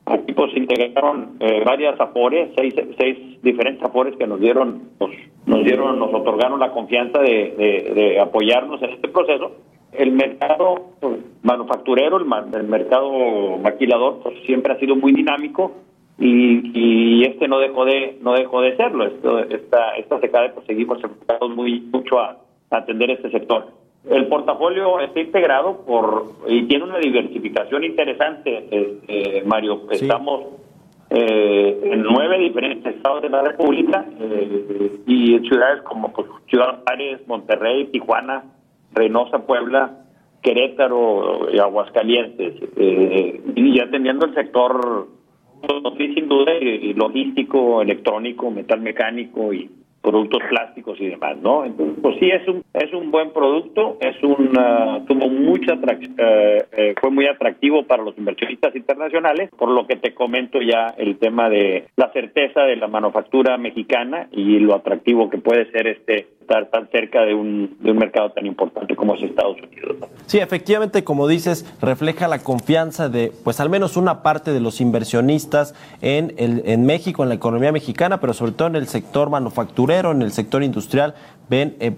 [0.05, 5.11] Aquí pues integraron eh, varias afores, seis, seis diferentes afores que nos dieron, nos,
[5.45, 9.51] nos dieron, nos otorgaron la confianza de, de, apoyarnos en este proceso.
[9.91, 15.73] El mercado pues, manufacturero, el, el mercado maquilador, pues siempre ha sido muy dinámico
[16.19, 19.05] y, y este no dejó de no dejó de serlo.
[19.05, 22.37] Esto esta esta secada pues seguimos enfocados muy mucho a,
[22.71, 23.67] atender este sector.
[24.09, 29.81] El portafolio está integrado por y tiene una diversificación interesante este, Mario.
[29.89, 30.43] Estamos
[31.09, 36.83] eh, en nueve diferentes estados de la República eh, y en ciudades como pues, Ciudad
[36.83, 38.43] Juárez, Monterrey, Tijuana,
[38.93, 40.05] Reynosa, Puebla,
[40.43, 45.07] Querétaro y Aguascalientes, eh, y ya teniendo el sector
[45.61, 49.69] pues, sin duda y logístico, electrónico, metal mecánico y
[50.01, 51.65] productos plásticos y demás, ¿no?
[51.65, 54.51] Entonces, pues sí es un es un buen producto, es un
[55.07, 55.73] tuvo mucha
[56.17, 60.93] eh, eh, fue muy atractivo para los inversionistas internacionales, por lo que te comento ya
[60.97, 65.87] el tema de la certeza de la manufactura mexicana y lo atractivo que puede ser
[65.87, 69.97] este estar tan cerca de un, de un mercado tan importante como es Estados Unidos.
[70.25, 74.81] Sí, efectivamente, como dices, refleja la confianza de, pues al menos una parte de los
[74.81, 79.29] inversionistas en, el, en México, en la economía mexicana, pero sobre todo en el sector
[79.29, 81.15] manufacturero, en el sector industrial,
[81.49, 81.93] ven eh,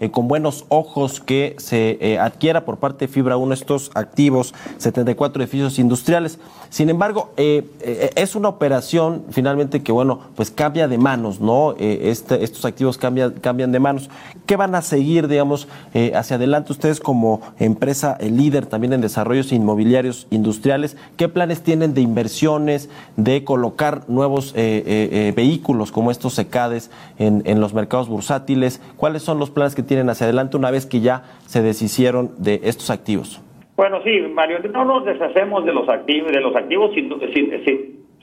[0.00, 4.54] eh, con buenos ojos que se eh, adquiera por parte de Fibra 1 estos activos,
[4.78, 6.38] 74 edificios industriales.
[6.68, 11.76] Sin embargo, es una operación finalmente que, bueno, pues cambia de manos, ¿no?
[11.78, 14.10] Este, estos activos cambian, cambian de manos.
[14.44, 15.68] ¿Qué van a seguir, digamos,
[16.14, 20.96] hacia adelante ustedes como empresa líder también en desarrollos inmobiliarios industriales?
[21.16, 28.08] ¿Qué planes tienen de inversiones, de colocar nuevos vehículos como estos SECADES en los mercados
[28.08, 28.73] bursátiles?
[28.96, 32.60] ¿Cuáles son los planes que tienen hacia adelante una vez que ya se deshicieron de
[32.64, 33.40] estos activos?
[33.76, 37.10] Bueno, sí, Mario, no nos deshacemos de los activos, de los activos sin,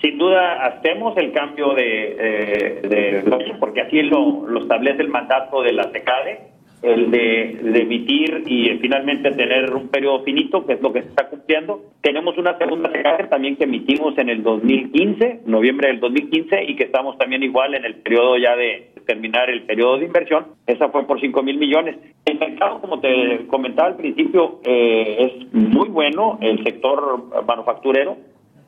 [0.01, 5.73] sin, duda hacemos el cambio de, eh, de, porque así lo, establece el mandato de
[5.73, 11.03] la SECADE el de, emitir y finalmente tener un periodo finito, que es lo que
[11.03, 11.81] se está cumpliendo.
[12.01, 16.85] Tenemos una segunda secada también que emitimos en el 2015, noviembre del 2015, y que
[16.85, 20.45] estamos también igual en el periodo ya de terminar el periodo de inversión.
[20.65, 21.97] Esa fue por 5 mil millones.
[22.25, 28.15] El mercado, como te comentaba al principio, eh, es muy bueno, el sector manufacturero,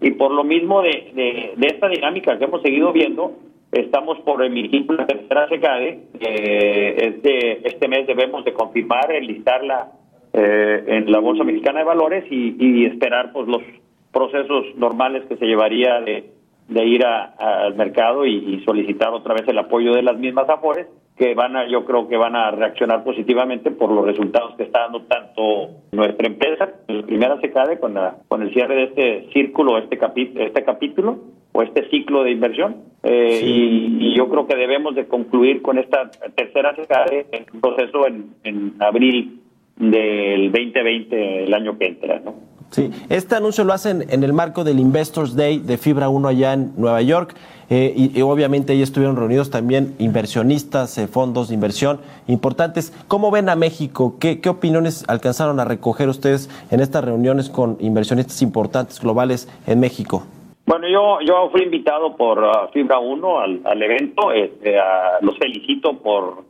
[0.01, 3.31] y por lo mismo de, esta dinámica que hemos seguido viendo,
[3.73, 5.99] Estamos por emitir la tercera SECADE.
[6.19, 9.93] Eh, este, este mes debemos de confirmar, enlistarla
[10.31, 13.63] eh, en la Bolsa Mexicana de Valores y, esperar pues los
[14.11, 16.32] procesos normales que se llevaría de,
[16.69, 21.55] ir al mercado y, solicitar otra vez el apoyo de las mismas AFORES que van
[21.55, 25.69] a, yo creo que van a reaccionar positivamente por los resultados que está dando tanto
[25.91, 29.99] nuestra empresa, la primera SECADE con, la, con el cierre de este círculo, este,
[30.43, 31.19] este capítulo,
[31.51, 32.77] o este ciclo de inversión.
[33.03, 38.33] Eh, y, yo creo que debemos de concluir con esta tercera SECADE en proceso en,
[38.43, 39.42] en abril
[39.75, 42.53] del 2020, el año que entra, ¿no?
[42.73, 46.53] Sí, este anuncio lo hacen en el marco del Investors Day de Fibra 1 allá
[46.53, 47.35] en Nueva York.
[47.69, 52.91] Eh, y, obviamente ahí estuvieron reunidos también inversionistas, eh, fondos de inversión importantes.
[53.07, 54.15] ¿Cómo ven a México?
[54.19, 59.79] ¿Qué, ¿Qué, opiniones alcanzaron a recoger ustedes en estas reuniones con inversionistas importantes globales en
[59.79, 60.23] México?
[60.65, 64.31] Bueno, yo, yo fui invitado por uh, Fibra 1 al, al evento.
[64.31, 64.77] Este,
[65.21, 66.43] los felicito por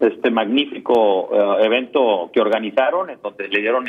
[0.00, 3.84] este magnífico uh, evento que organizaron, en donde le dieron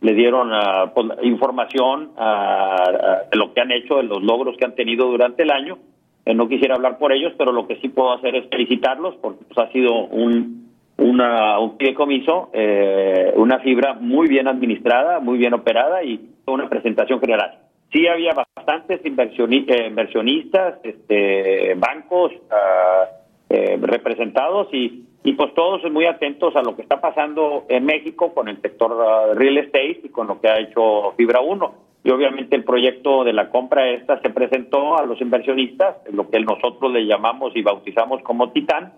[0.00, 5.06] le dieron uh, información de lo que han hecho, de los logros que han tenido
[5.06, 5.78] durante el año.
[6.24, 9.44] Eh, no quisiera hablar por ellos, pero lo que sí puedo hacer es felicitarlos porque
[9.44, 10.68] pues, ha sido un
[10.98, 17.20] una, un fideicomiso, eh, una fibra muy bien administrada, muy bien operada y una presentación
[17.20, 17.58] general
[17.92, 23.04] sí había bastantes eh, inversionistas, este, bancos ah,
[23.50, 28.34] eh, representados y, y pues todos muy atentos a lo que está pasando en México
[28.34, 31.74] con el sector ah, real estate y con lo que ha hecho Fibra 1.
[32.04, 36.40] Y obviamente el proyecto de la compra esta se presentó a los inversionistas, lo que
[36.40, 38.92] nosotros le llamamos y bautizamos como Titán,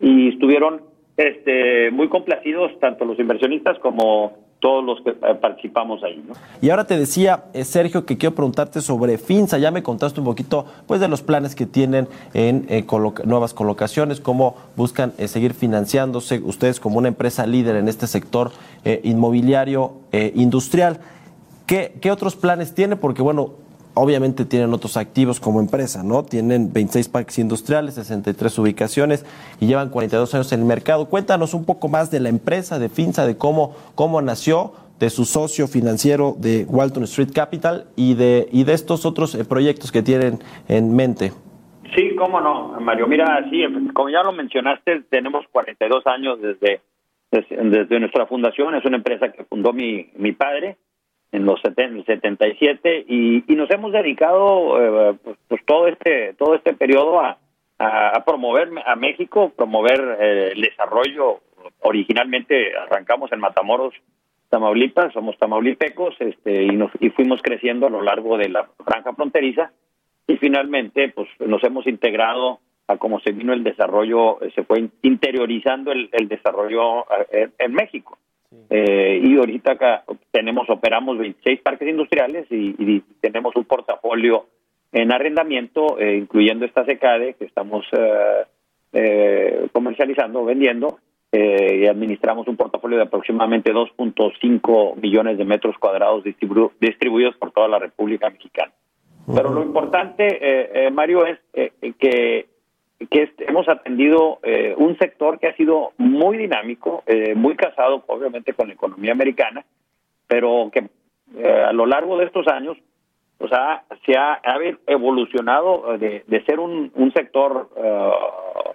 [0.00, 0.82] y estuvieron
[1.16, 6.24] este, muy complacidos tanto los inversionistas como todos los que eh, participamos ahí.
[6.26, 6.34] ¿no?
[6.62, 9.58] Y ahora te decía, eh, Sergio, que quiero preguntarte sobre FINSA.
[9.58, 12.86] Ya me contaste un poquito pues, de los planes que tienen en eh,
[13.24, 18.52] nuevas colocaciones, cómo buscan seguir financiándose ustedes como una empresa líder en este sector
[19.02, 21.00] inmobiliario industrial.
[21.66, 22.96] ¿Qué, ¿Qué otros planes tiene?
[22.96, 23.52] Porque, bueno,
[23.94, 26.24] obviamente tienen otros activos como empresa, ¿no?
[26.24, 29.24] Tienen 26 parques industriales, 63 ubicaciones
[29.60, 31.06] y llevan 42 años en el mercado.
[31.06, 35.24] Cuéntanos un poco más de la empresa, de Finza, de cómo, cómo nació, de su
[35.24, 40.02] socio financiero de Walton Street Capital y de, y de estos otros eh, proyectos que
[40.02, 41.32] tienen en mente.
[41.94, 43.06] Sí, cómo no, Mario.
[43.06, 46.80] Mira, sí, como ya lo mencionaste, tenemos 42 años desde,
[47.30, 48.74] desde, desde nuestra fundación.
[48.74, 50.76] Es una empresa que fundó mi, mi padre
[51.34, 56.74] en los 77 y, y nos hemos dedicado eh, pues, pues, todo este todo este
[56.74, 57.38] periodo a,
[57.78, 61.40] a, promover a México, promover eh, el desarrollo.
[61.80, 63.94] Originalmente arrancamos en Matamoros,
[64.48, 69.12] Tamaulipas, somos tamaulipecos, este, y nos y fuimos creciendo a lo largo de la franja
[69.14, 69.72] fronteriza
[70.28, 75.90] y finalmente pues nos hemos integrado a cómo se vino el desarrollo, se fue interiorizando
[75.90, 78.18] el, el desarrollo eh, en México.
[78.70, 84.46] Eh, y ahorita acá tenemos, operamos 26 parques industriales y, tenemos un portafolio
[84.92, 87.84] en arrendamiento, eh, incluyendo esta secade que estamos
[88.92, 90.98] eh, comercializando, vendiendo,
[91.32, 97.80] y administramos un portafolio de aproximadamente 2.5 millones de metros cuadrados distribuidos por toda la
[97.80, 98.70] República Mexicana.
[99.34, 101.40] Pero lo importante, Mario, es
[101.98, 102.46] que
[103.10, 108.52] que hemos atendido eh, un sector que ha sido muy dinámico, eh, muy casado obviamente
[108.52, 109.64] con la economía americana,
[110.26, 110.88] pero que
[111.36, 112.76] eh, a lo largo de estos años
[113.38, 114.40] o sea, se ha,
[114.86, 117.68] evolucionado de, ser un, sector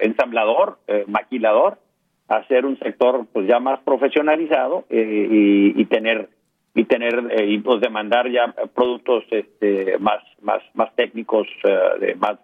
[0.00, 1.78] ensamblador, maquilador,
[2.28, 6.28] a ser un sector pues ya más profesionalizado y, y tener
[6.74, 11.46] y tener y pues demandar ya productos este, más más más técnicos
[12.00, 12.38] de más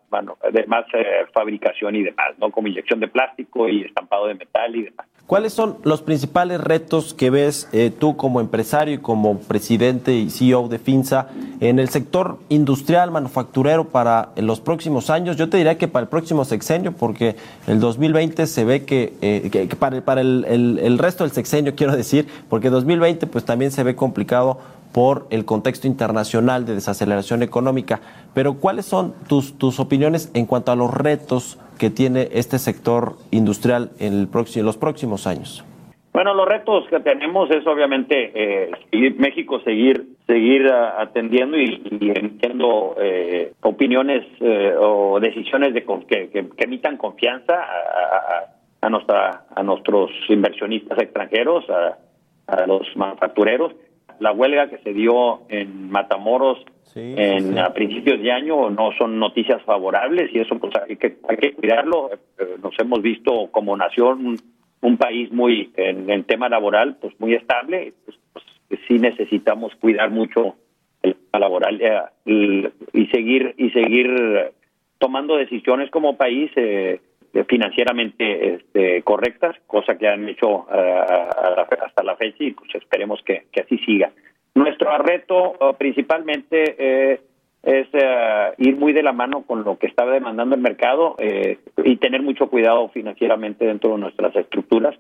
[0.53, 0.85] de más
[1.33, 5.55] fabricación y demás no como inyección de plástico y estampado de metal y demás ¿Cuáles
[5.55, 10.69] son los principales retos que ves eh, tú como empresario y como presidente y CEO
[10.69, 11.27] de FINSA
[11.59, 15.37] en el sector industrial, manufacturero para los próximos años?
[15.37, 17.35] Yo te diría que para el próximo sexenio, porque
[17.67, 20.45] el 2020 se ve que, eh, para, para el,
[20.81, 24.59] el, resto del sexenio, quiero decir, porque 2020 pues también se ve complicado
[24.93, 28.01] por el contexto internacional de desaceleración económica.
[28.33, 33.15] Pero ¿cuáles son tus, tus opiniones en cuanto a los retos que tiene este sector
[33.31, 35.65] industrial en, el próximo, los próximos años?
[36.13, 38.71] Bueno, los retos que tenemos es obviamente eh,
[39.19, 46.97] México seguir seguir atendiendo y, emitiendo eh, opiniones eh, o decisiones de que, que, emitan
[46.97, 48.47] confianza a,
[48.81, 51.99] a, nuestra a nuestros inversionistas extranjeros, a,
[52.47, 53.73] a los manufactureros.
[54.19, 56.59] La huelga que se dio en Matamoros
[56.97, 61.37] en a principios de año no son noticias favorables y eso pues hay que hay
[61.37, 62.11] que cuidarlo.
[62.39, 64.39] Eh, nos hemos visto como nación
[64.81, 67.93] un, país muy en, el tema laboral pues muy estable.
[68.05, 70.57] Pues, pues sí necesitamos cuidar mucho
[71.03, 74.53] el tema laboral eh, y, seguir y seguir
[74.99, 77.01] tomando decisiones como país eh,
[77.47, 83.77] financieramente este, correctas cosa que han hecho hasta la fecha y pues esperemos que así
[83.79, 84.11] siga
[84.57, 87.21] nuestro reto eh, principalmente eh,
[87.63, 91.97] es eh, ir muy de la mano con lo que está demandando el mercado y
[91.97, 94.97] tener mucho cuidado financieramente dentro de nuestras estructuras.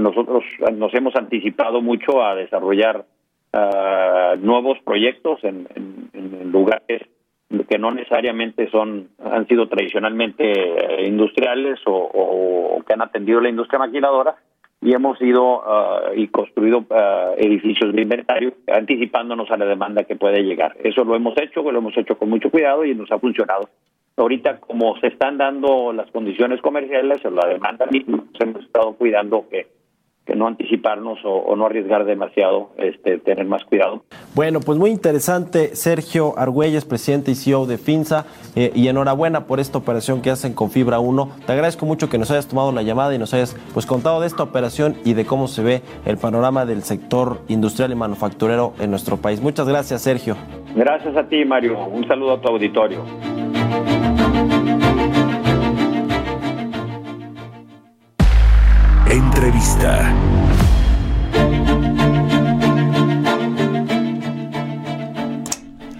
[0.00, 3.04] nosotros nos hemos anticipado mucho a desarrollar
[4.40, 5.68] nuevos proyectos en,
[6.50, 7.02] lugares
[7.68, 14.34] que no necesariamente son han sido tradicionalmente industriales o que han atendido la industria maquiladora
[14.82, 20.16] y hemos ido ah, y construido ah, edificios de inventario anticipándonos a la demanda que
[20.16, 20.76] puede llegar.
[20.82, 23.68] Eso lo hemos hecho, lo hemos hecho con mucho cuidado y nos ha funcionado.
[24.16, 29.68] Ahorita, como se están dando las condiciones comerciales o la demanda, hemos estado cuidando que
[30.26, 34.04] que no anticiparnos o, no arriesgar demasiado, este, tener más cuidado.
[34.34, 39.58] Bueno, pues muy interesante, Sergio Argüelles, presidente y CEO de FINSA, eh, y enhorabuena por
[39.58, 41.28] esta operación que hacen con Fibra 1.
[41.46, 44.28] Te agradezco mucho que nos hayas tomado la llamada y nos hayas pues contado de
[44.28, 48.90] esta operación y de cómo se ve el panorama del sector industrial y manufacturero en
[48.90, 49.40] nuestro país.
[49.40, 50.36] Muchas gracias, Sergio.
[50.74, 51.84] Gracias a ti, Mario.
[51.86, 53.02] Un saludo a tu auditorio.
[59.42, 60.14] Entrevista.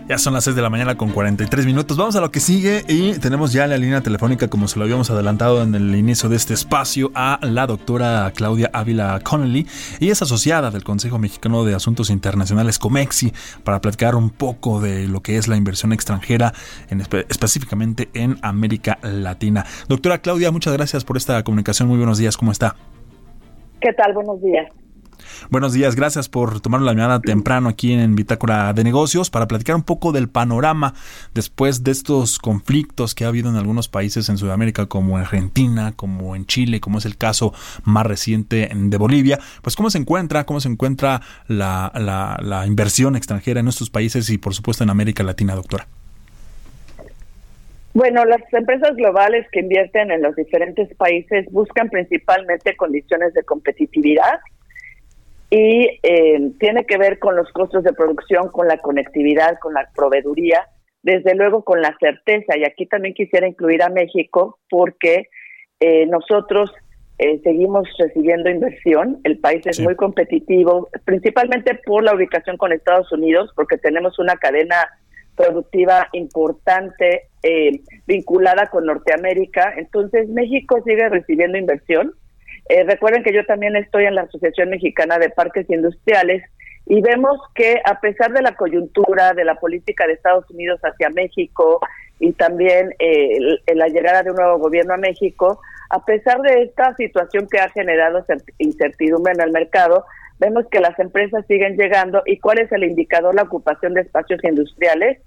[0.09, 1.97] Ya son las 6 de la mañana con 43 minutos.
[1.97, 5.11] Vamos a lo que sigue y tenemos ya la línea telefónica, como se lo habíamos
[5.11, 9.66] adelantado en el inicio de este espacio, a la doctora Claudia Ávila Connelly.
[9.99, 13.32] y es asociada del Consejo Mexicano de Asuntos Internacionales, COMEXI,
[13.64, 16.55] para platicar un poco de lo que es la inversión extranjera,
[16.90, 19.66] en específicamente en América Latina.
[19.88, 21.88] Doctora Claudia, muchas gracias por esta comunicación.
[21.88, 22.76] Muy buenos días, ¿cómo está?
[23.83, 24.12] ¿Qué tal?
[24.12, 24.68] Buenos días.
[25.51, 29.76] Buenos días, gracias por tomar la llamada temprano aquí en Bitácora de Negocios para platicar
[29.76, 30.95] un poco del panorama
[31.35, 36.35] después de estos conflictos que ha habido en algunos países en Sudamérica como Argentina, como
[36.35, 37.53] en Chile, como es el caso
[37.85, 39.39] más reciente de Bolivia.
[39.62, 44.30] Pues cómo se encuentra, cómo se encuentra la, la, la inversión extranjera en estos países
[44.30, 45.87] y por supuesto en América Latina, doctora.
[47.95, 54.40] Bueno, las empresas globales que invierten en los diferentes países buscan principalmente condiciones de competitividad
[55.51, 59.90] y eh, tiene que ver con los costos de producción, con la conectividad, con la
[59.95, 60.66] proveeduría,
[61.03, 62.57] desde luego con la certeza.
[62.57, 65.28] Y aquí también quisiera incluir a México porque
[65.80, 66.72] eh, nosotros
[67.18, 69.20] eh, seguimos recibiendo inversión.
[69.24, 74.36] El país es muy competitivo, principalmente por la ubicación con Estados Unidos, porque tenemos una
[74.36, 74.88] cadena
[75.37, 79.74] productiva importante eh, vinculada con Norteamérica.
[79.76, 82.14] Entonces México sigue recibiendo inversión
[82.68, 86.43] Eh, recuerden que yo también estoy en la Asociación Mexicana de Parques Industriales
[86.87, 91.11] y vemos que a pesar de la coyuntura, de la política de Estados Unidos hacia
[91.11, 91.80] México
[92.18, 93.39] y también eh,
[93.74, 95.61] la llegada de un nuevo gobierno a México,
[95.91, 98.24] a pesar de esta situación que ha generado
[98.59, 100.05] incertidumbre en el mercado,
[100.43, 104.43] vemos que las empresas siguen llegando y cuál es el indicador, la ocupación de espacios
[104.43, 105.20] industriales.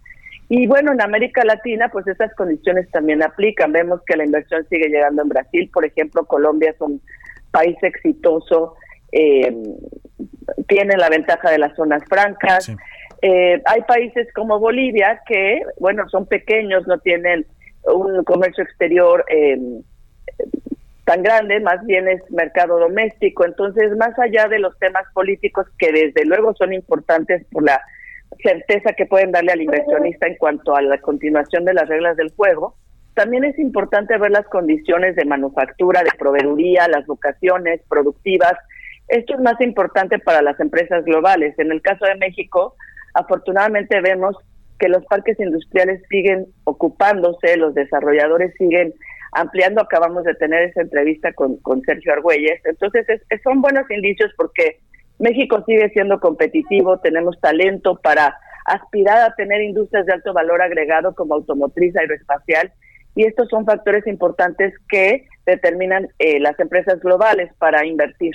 [0.49, 3.71] Y bueno, en América Latina, pues esas condiciones también aplican.
[3.71, 7.01] Vemos que la inversión sigue llegando en Brasil, por ejemplo, Colombia es un
[7.49, 8.75] país exitoso,
[9.13, 9.55] eh,
[10.67, 12.69] tiene la ventaja de las zonas francas.
[13.21, 17.45] Eh, hay países como Bolivia que, bueno, son pequeños, no tienen
[17.85, 19.57] un comercio exterior eh,
[21.05, 23.45] tan grande, más bien es mercado doméstico.
[23.45, 27.79] Entonces, más allá de los temas políticos que desde luego son importantes por la
[28.43, 32.33] certeza que pueden darle al inversionista en cuanto a la continuación de las reglas del
[32.35, 32.75] juego,
[33.13, 38.53] también es importante ver las condiciones de manufactura, de proveeduría, las vocaciones productivas.
[39.07, 41.57] Esto es más importante para las empresas globales.
[41.57, 42.75] En el caso de México,
[43.13, 44.35] afortunadamente vemos
[44.79, 48.93] que los parques industriales siguen ocupándose, los desarrolladores siguen
[49.35, 49.81] ampliando.
[49.81, 52.61] Acabamos de tener esa entrevista con, Sergio Argüelles.
[52.65, 53.05] Entonces,
[53.43, 54.79] son buenos indicios porque
[55.19, 61.13] México sigue siendo competitivo, tenemos talento para aspirar a tener industrias de alto valor agregado
[61.13, 62.71] como automotriz, aeroespacial
[63.15, 68.33] y estos son factores importantes que determinan eh, las empresas globales para invertir.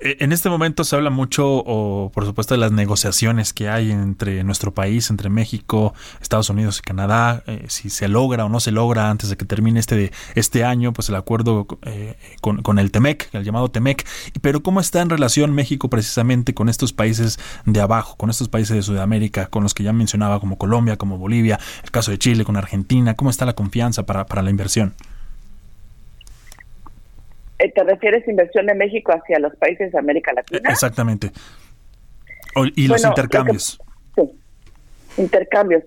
[0.00, 3.90] Eh, en este momento se habla mucho, o, por supuesto, de las negociaciones que hay
[3.90, 8.60] entre nuestro país, entre México, Estados Unidos y Canadá, eh, si se logra o no
[8.60, 12.78] se logra antes de que termine este, este año, pues el acuerdo eh, con, con,
[12.78, 14.06] el TEMEC, el llamado TEMEC.
[14.40, 18.74] Pero ¿cómo está en relación México precisamente con estos países de abajo, con estos países
[18.74, 22.44] de Sudamérica, con los que ya mencionaba, como Colombia, como Bolivia, el caso de Chile,
[22.44, 23.14] con Argentina?
[23.14, 24.94] ¿Cómo está la confianza para, para la inversión?
[27.60, 30.70] Eh, ¿Te refieres inversión de México hacia los países de América Latina?
[30.70, 31.30] Exactamente.
[32.74, 33.78] y los intercambios.
[34.14, 34.22] sí,
[35.18, 35.84] intercambios.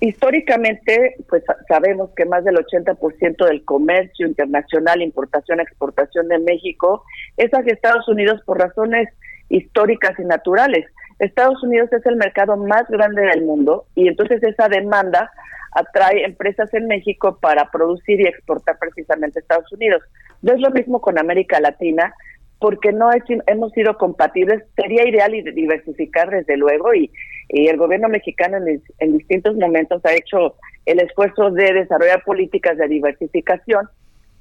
[0.00, 7.02] Históricamente, pues sabemos que más del 80% del comercio internacional, importación, exportación de México
[7.36, 9.08] es hacia Estados Unidos por razones
[9.48, 10.86] históricas y naturales.
[11.18, 15.32] Estados Unidos es el mercado más grande del mundo y entonces esa demanda
[15.72, 20.02] atrae empresas en México para producir y exportar precisamente a Estados Unidos.
[20.42, 22.14] No es lo mismo con América Latina,
[22.58, 23.10] porque no
[23.46, 24.64] hemos sido compatibles.
[24.76, 27.10] Sería ideal diversificar, desde luego, y,
[27.50, 28.58] el gobierno mexicano
[28.98, 33.88] en, distintos momentos ha hecho el esfuerzo de desarrollar políticas de diversificación,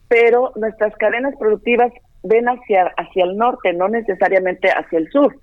[0.09, 1.93] pero nuestras cadenas productivas
[2.23, 5.33] ven hacia, hacia el norte, no necesariamente hacia el sur.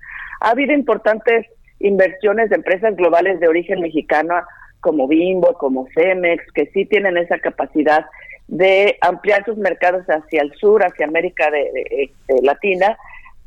[0.41, 1.47] Ha habido importantes
[1.79, 4.35] inversiones de empresas globales de origen mexicano
[4.79, 8.05] como Bimbo, como Cemex, que sí tienen esa capacidad
[8.47, 12.97] de ampliar sus mercados hacia el sur, hacia América de, Latina,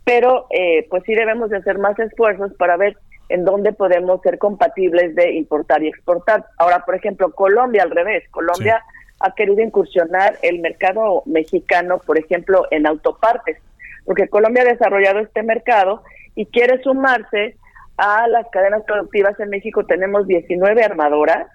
[0.04, 2.96] pero eh, pues sí debemos de hacer más esfuerzos para ver
[3.28, 6.46] en dónde podemos ser compatibles de importar y exportar.
[6.56, 8.82] Ahora, por ejemplo, Colombia al revés, Colombia
[9.20, 13.58] ha querido incursionar el mercado mexicano, por ejemplo, en autopartes,
[14.04, 16.02] porque Colombia ha desarrollado este mercado
[16.34, 17.56] y quiere sumarse
[17.98, 19.84] a las cadenas productivas en México.
[19.84, 21.48] Tenemos 19 armadoras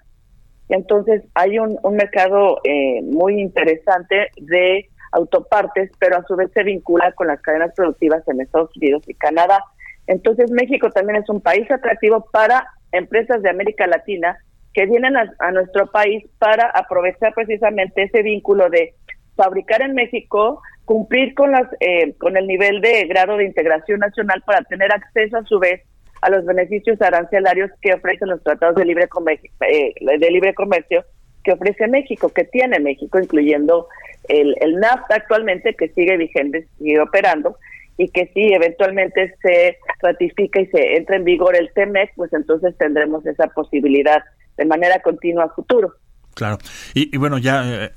[0.68, 7.12] entonces hay un, mercado eh, muy interesante de autopartes, pero a su vez se vincula
[7.12, 9.62] con las cadenas productivas en Estados Unidos y Canadá.
[10.06, 14.38] Entonces México también es un país atractivo para empresas de América Latina
[14.72, 18.94] que vienen a, nuestro país para aprovechar precisamente ese vínculo de
[19.36, 24.42] fabricar en México, cumplir con las eh, con el nivel de grado de integración nacional
[24.44, 25.82] para tener acceso a su vez
[26.24, 31.04] a los beneficios arancelarios que ofrecen los tratados de libre, comercio, eh, de libre comercio
[31.44, 33.88] que ofrece México, que tiene México, incluyendo
[34.28, 37.58] el, NAFTA actualmente, que sigue vigente, sigue operando,
[37.98, 42.74] y que si eventualmente se ratifica y se entra en vigor el TEMEC, pues entonces
[42.78, 44.24] tendremos esa posibilidad
[44.56, 45.92] de manera continua a futuro.
[46.34, 46.56] Claro.
[46.94, 47.90] Y, bueno, ya eh,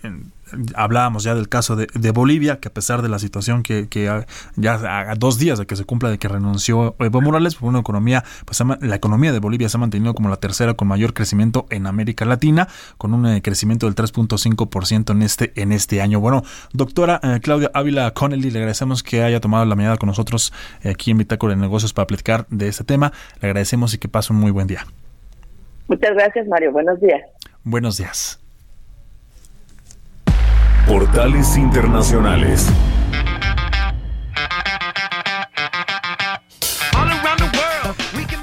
[0.76, 3.88] hablábamos ya del caso de, Bolivia, que a pesar de la situación que,
[4.56, 7.80] ya a, dos días de que se cumpla de que renunció Evo Morales, pues una
[7.80, 11.66] economía, pues la economía de Bolivia se ha mantenido como la tercera con mayor crecimiento
[11.70, 12.68] en América Latina,
[12.98, 16.20] con un eh, crecimiento del 3.5% en este, en este año.
[16.20, 16.44] Bueno,
[16.74, 21.12] doctora eh, Claudia Ávila Connelly, le agradecemos que haya tomado la mirada con nosotros aquí
[21.12, 23.12] en Bitácora de Negocios para platicar de este tema.
[23.42, 24.86] Le agradecemos y que pase un muy buen día.
[25.88, 26.72] Muchas gracias, Mario.
[26.72, 27.22] Buenos días.
[27.64, 28.40] Buenos días.
[30.88, 32.66] Portales Internacionales.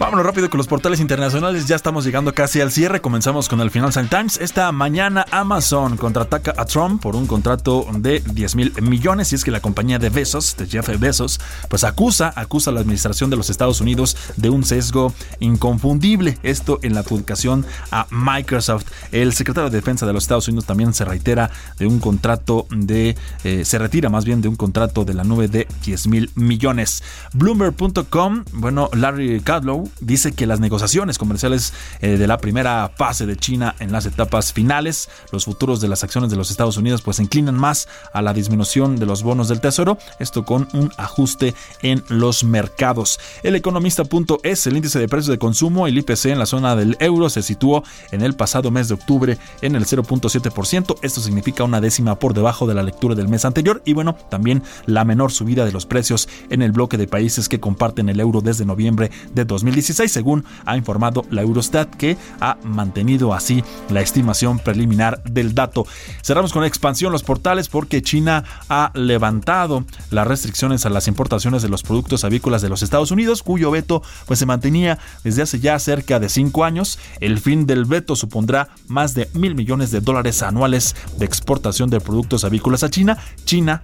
[0.05, 1.66] Vámonos rápido con los portales internacionales.
[1.66, 3.00] Ya estamos llegando casi al cierre.
[3.00, 4.36] Comenzamos con el Financial Times.
[4.36, 9.32] Esta mañana Amazon contraataca a Trump por un contrato de 10 mil millones.
[9.32, 11.40] Y es que la compañía de Besos, de Jeff Bezos,
[11.70, 16.36] pues acusa, acusa a la administración de los Estados Unidos de un sesgo inconfundible.
[16.42, 18.84] Esto en la publicación a Microsoft.
[19.11, 23.16] El secretario de Defensa de los Estados Unidos también se reitera de un contrato de,
[23.42, 27.02] eh, se retira más bien de un contrato de la nube de 10 mil millones.
[27.32, 33.36] Bloomberg.com, bueno, Larry Kudlow dice que las negociaciones comerciales eh, de la primera fase de
[33.36, 37.18] China en las etapas finales, los futuros de las acciones de los Estados Unidos pues
[37.18, 41.55] se inclinan más a la disminución de los bonos del tesoro, esto con un ajuste
[41.82, 43.18] en los mercados.
[43.42, 47.28] El economista.es, el índice de precios de consumo, el IPC en la zona del euro
[47.30, 52.18] se situó en el pasado mes de octubre en el 0.7%, esto significa una décima
[52.18, 55.72] por debajo de la lectura del mes anterior y bueno, también la menor subida de
[55.72, 59.45] los precios en el bloque de países que comparten el euro desde noviembre de
[59.75, 65.87] 2017 según ha informado la Eurostat, que ha mantenido así la estimación preliminar del dato.
[66.22, 71.68] Cerramos con expansión los portales porque China ha levantado las restricciones a las importaciones de
[71.68, 75.79] los productos avícolas de los Estados Unidos, cuyo veto pues, se mantenía desde hace ya
[75.79, 76.99] cerca de cinco años.
[77.20, 82.01] El fin del veto supondrá más de mil millones de dólares anuales de exportación de
[82.01, 83.18] productos avícolas a China.
[83.45, 83.83] China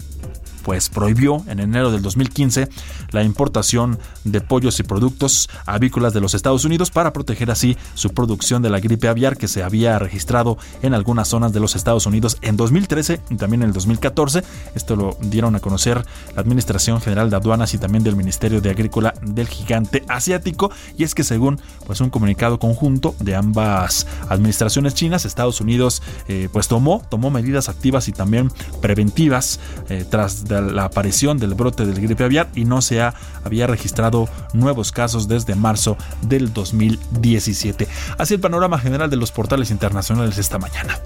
[0.63, 2.69] pues prohibió en enero del 2015
[3.11, 8.11] la importación de pollos y productos avícolas de los Estados Unidos para proteger así su
[8.11, 12.07] producción de la gripe aviar que se había registrado en algunas zonas de los Estados
[12.07, 14.43] Unidos en 2013 y también en el 2014.
[14.75, 16.05] Esto lo dieron a conocer
[16.35, 21.05] la Administración General de Aduanas y también del Ministerio de Agrícola del gigante asiático y
[21.05, 26.69] es que según pues un comunicado conjunto de ambas administraciones chinas, Estados Unidos eh, pues
[26.69, 28.51] tomó tomó medidas activas y también
[28.81, 33.67] preventivas eh, tras la aparición del brote del gripe aviar y no se ha, había
[33.67, 37.89] registrado nuevos casos desde marzo del 2017.
[38.19, 40.99] Así el panorama general de los portales internacionales esta mañana.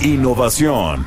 [0.00, 1.04] Innovación.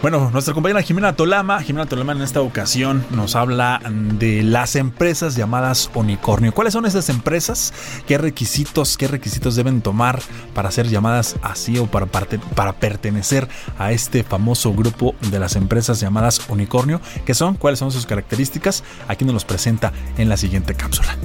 [0.00, 5.34] Bueno, nuestra compañera Jimena Tolama, Jimena Tolama en esta ocasión nos habla de las empresas
[5.34, 6.54] llamadas unicornio.
[6.54, 7.74] ¿Cuáles son esas empresas?
[8.06, 10.22] ¿Qué requisitos, qué requisitos deben tomar
[10.54, 15.98] para ser llamadas así o para, para pertenecer a este famoso grupo de las empresas
[15.98, 17.00] llamadas unicornio?
[17.26, 17.56] ¿Qué son?
[17.56, 18.84] ¿Cuáles son sus características?
[19.08, 21.16] Aquí nos los presenta en la siguiente cápsula.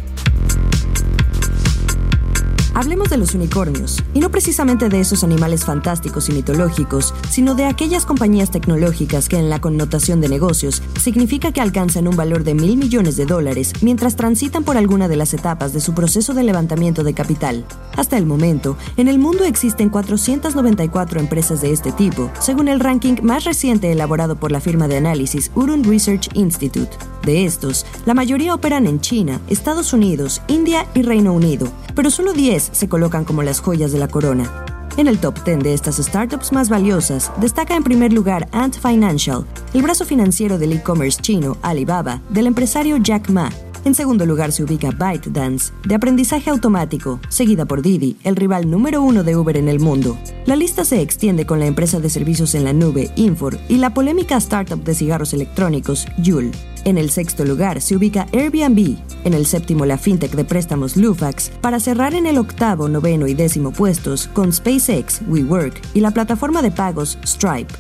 [2.75, 7.65] Hablemos de los unicornios, y no precisamente de esos animales fantásticos y mitológicos, sino de
[7.65, 12.55] aquellas compañías tecnológicas que en la connotación de negocios significa que alcanzan un valor de
[12.55, 16.41] mil millones de dólares mientras transitan por alguna de las etapas de su proceso de
[16.41, 17.63] levantamiento de capital.
[17.95, 23.17] Hasta el momento, en el mundo existen 494 empresas de este tipo, según el ranking
[23.21, 26.97] más reciente elaborado por la firma de análisis Urun Research Institute.
[27.23, 32.33] De estos, la mayoría operan en China, Estados Unidos, India y Reino Unido, pero solo
[32.33, 34.65] 10 se colocan como las joyas de la corona.
[34.95, 39.43] En el top 10 de estas startups más valiosas, destaca en primer lugar Ant Financial,
[39.73, 43.49] el brazo financiero del e-commerce chino Alibaba, del empresario Jack Ma.
[43.85, 49.01] En segundo lugar se ubica ByteDance, de aprendizaje automático, seguida por Didi, el rival número
[49.01, 50.17] uno de Uber en el mundo.
[50.45, 53.93] La lista se extiende con la empresa de servicios en la nube Infor y la
[53.93, 56.51] polémica startup de cigarros electrónicos Yule.
[56.85, 61.49] En el sexto lugar se ubica Airbnb, en el séptimo la fintech de préstamos Lufax,
[61.61, 66.61] para cerrar en el octavo, noveno y décimo puestos con SpaceX, WeWork y la plataforma
[66.61, 67.73] de pagos Stripe.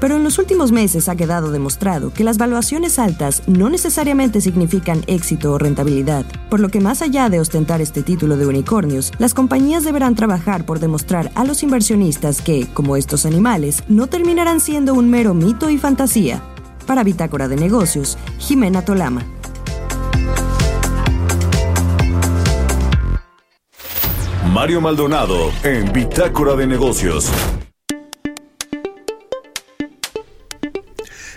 [0.00, 5.04] Pero en los últimos meses ha quedado demostrado que las valuaciones altas no necesariamente significan
[5.06, 9.34] éxito o rentabilidad, por lo que más allá de ostentar este título de unicornios, las
[9.34, 14.94] compañías deberán trabajar por demostrar a los inversionistas que, como estos animales, no terminarán siendo
[14.94, 16.42] un mero mito y fantasía,
[16.90, 19.24] para Bitácora de Negocios, Jimena Tolama.
[24.52, 27.30] Mario Maldonado en Bitácora de Negocios.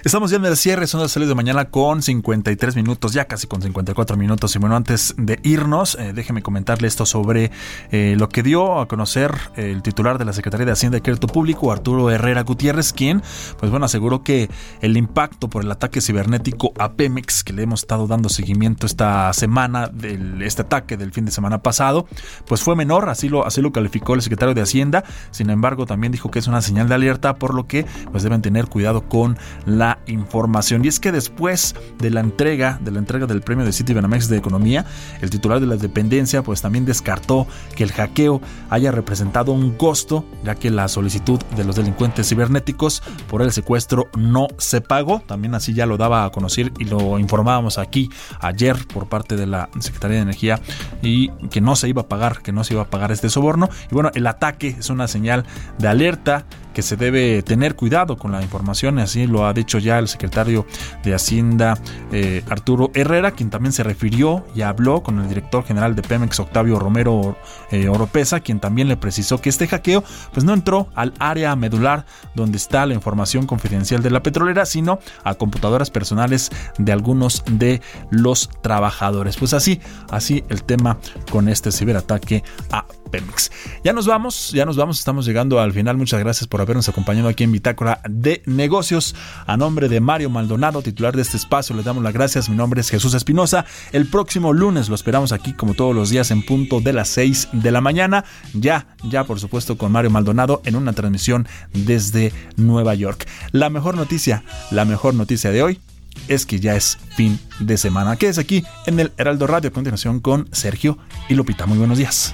[0.06, 3.47] Estamos ya en el cierre, son las 6 de mañana con 53 minutos, ya casi
[3.47, 4.54] con 54 minutos.
[4.54, 7.51] Y bueno, antes de irnos, eh, déjeme comentarle esto sobre
[7.89, 11.28] eh, lo que dio a conocer el titular de la Secretaría de Hacienda y Crédito
[11.28, 13.24] Público, Arturo Herrera Gutiérrez, quien,
[13.58, 14.49] pues bueno, aseguró que
[14.82, 19.32] el impacto por el ataque cibernético a Pemex, que le hemos estado dando seguimiento esta
[19.32, 22.08] semana, del, este ataque del fin de semana pasado,
[22.45, 25.06] pues fue menor, así lo, así lo calificó el secretario de Hacienda.
[25.32, 28.41] Sin embargo, también dijo que es una señal de alerta, por lo que pues deben
[28.41, 30.84] tener cuidado con la información.
[30.86, 34.38] Y es que después de la entrega, de la entrega del premio de Citibanamex de
[34.38, 34.86] Economía,
[35.22, 40.26] el titular de la dependencia pues también descartó que el hackeo haya representado un costo,
[40.44, 45.22] ya que la solicitud de los delincuentes cibernéticos por el secuestro no se pagó.
[45.26, 49.48] También así ya lo daba a conocer y lo informábamos aquí ayer por parte de
[49.48, 50.60] la Secretaría de Energía
[51.02, 53.70] y que no se iba a pagar, que no se iba a pagar este soborno.
[53.91, 55.46] Y bueno, el ataque es una señal
[55.78, 59.99] de alerta que se debe tener cuidado con la información, así lo ha dicho ya
[59.99, 60.65] el secretario
[61.03, 61.78] de Hacienda
[62.11, 66.39] eh, Arturo Herrera, quien también se refirió y habló con el director general de Pemex
[66.39, 67.38] Octavio Romero
[67.71, 70.03] eh, Oropesa, quien también le precisó que este hackeo
[70.34, 72.05] pues no entró al área medular
[72.36, 77.82] donde está la información confidencial de la petrolera, sino a computadoras personales de algunos de
[78.09, 79.38] los trabajadores.
[79.38, 80.97] Pues así, así el tema
[81.30, 83.51] con este ciberataque a Pemex.
[83.84, 85.97] Ya nos vamos, ya nos vamos, estamos llegando al final.
[85.97, 89.16] Muchas gracias por habernos acompañado aquí en Bitácora de Negocios.
[89.45, 92.49] A nombre de Mario Maldonado, titular de este espacio, le damos las gracias.
[92.49, 93.66] Mi nombre es Jesús Espinosa.
[93.91, 97.49] El próximo lunes lo esperamos aquí, como todos los días, en punto de las 6
[97.51, 98.26] de la mañana.
[98.55, 103.28] Ya, ya, por supuesto, con Mario Maldonado en una transmisión desde Nueva York.
[103.51, 105.80] La mejor noticia, la mejor noticia de hoy
[106.28, 108.16] es que ya es fin de semana.
[108.16, 110.97] Quédese aquí en el Heraldo Radio a continuación con Sergio
[111.30, 111.68] y Lupita.
[111.68, 112.34] Muy buenos días.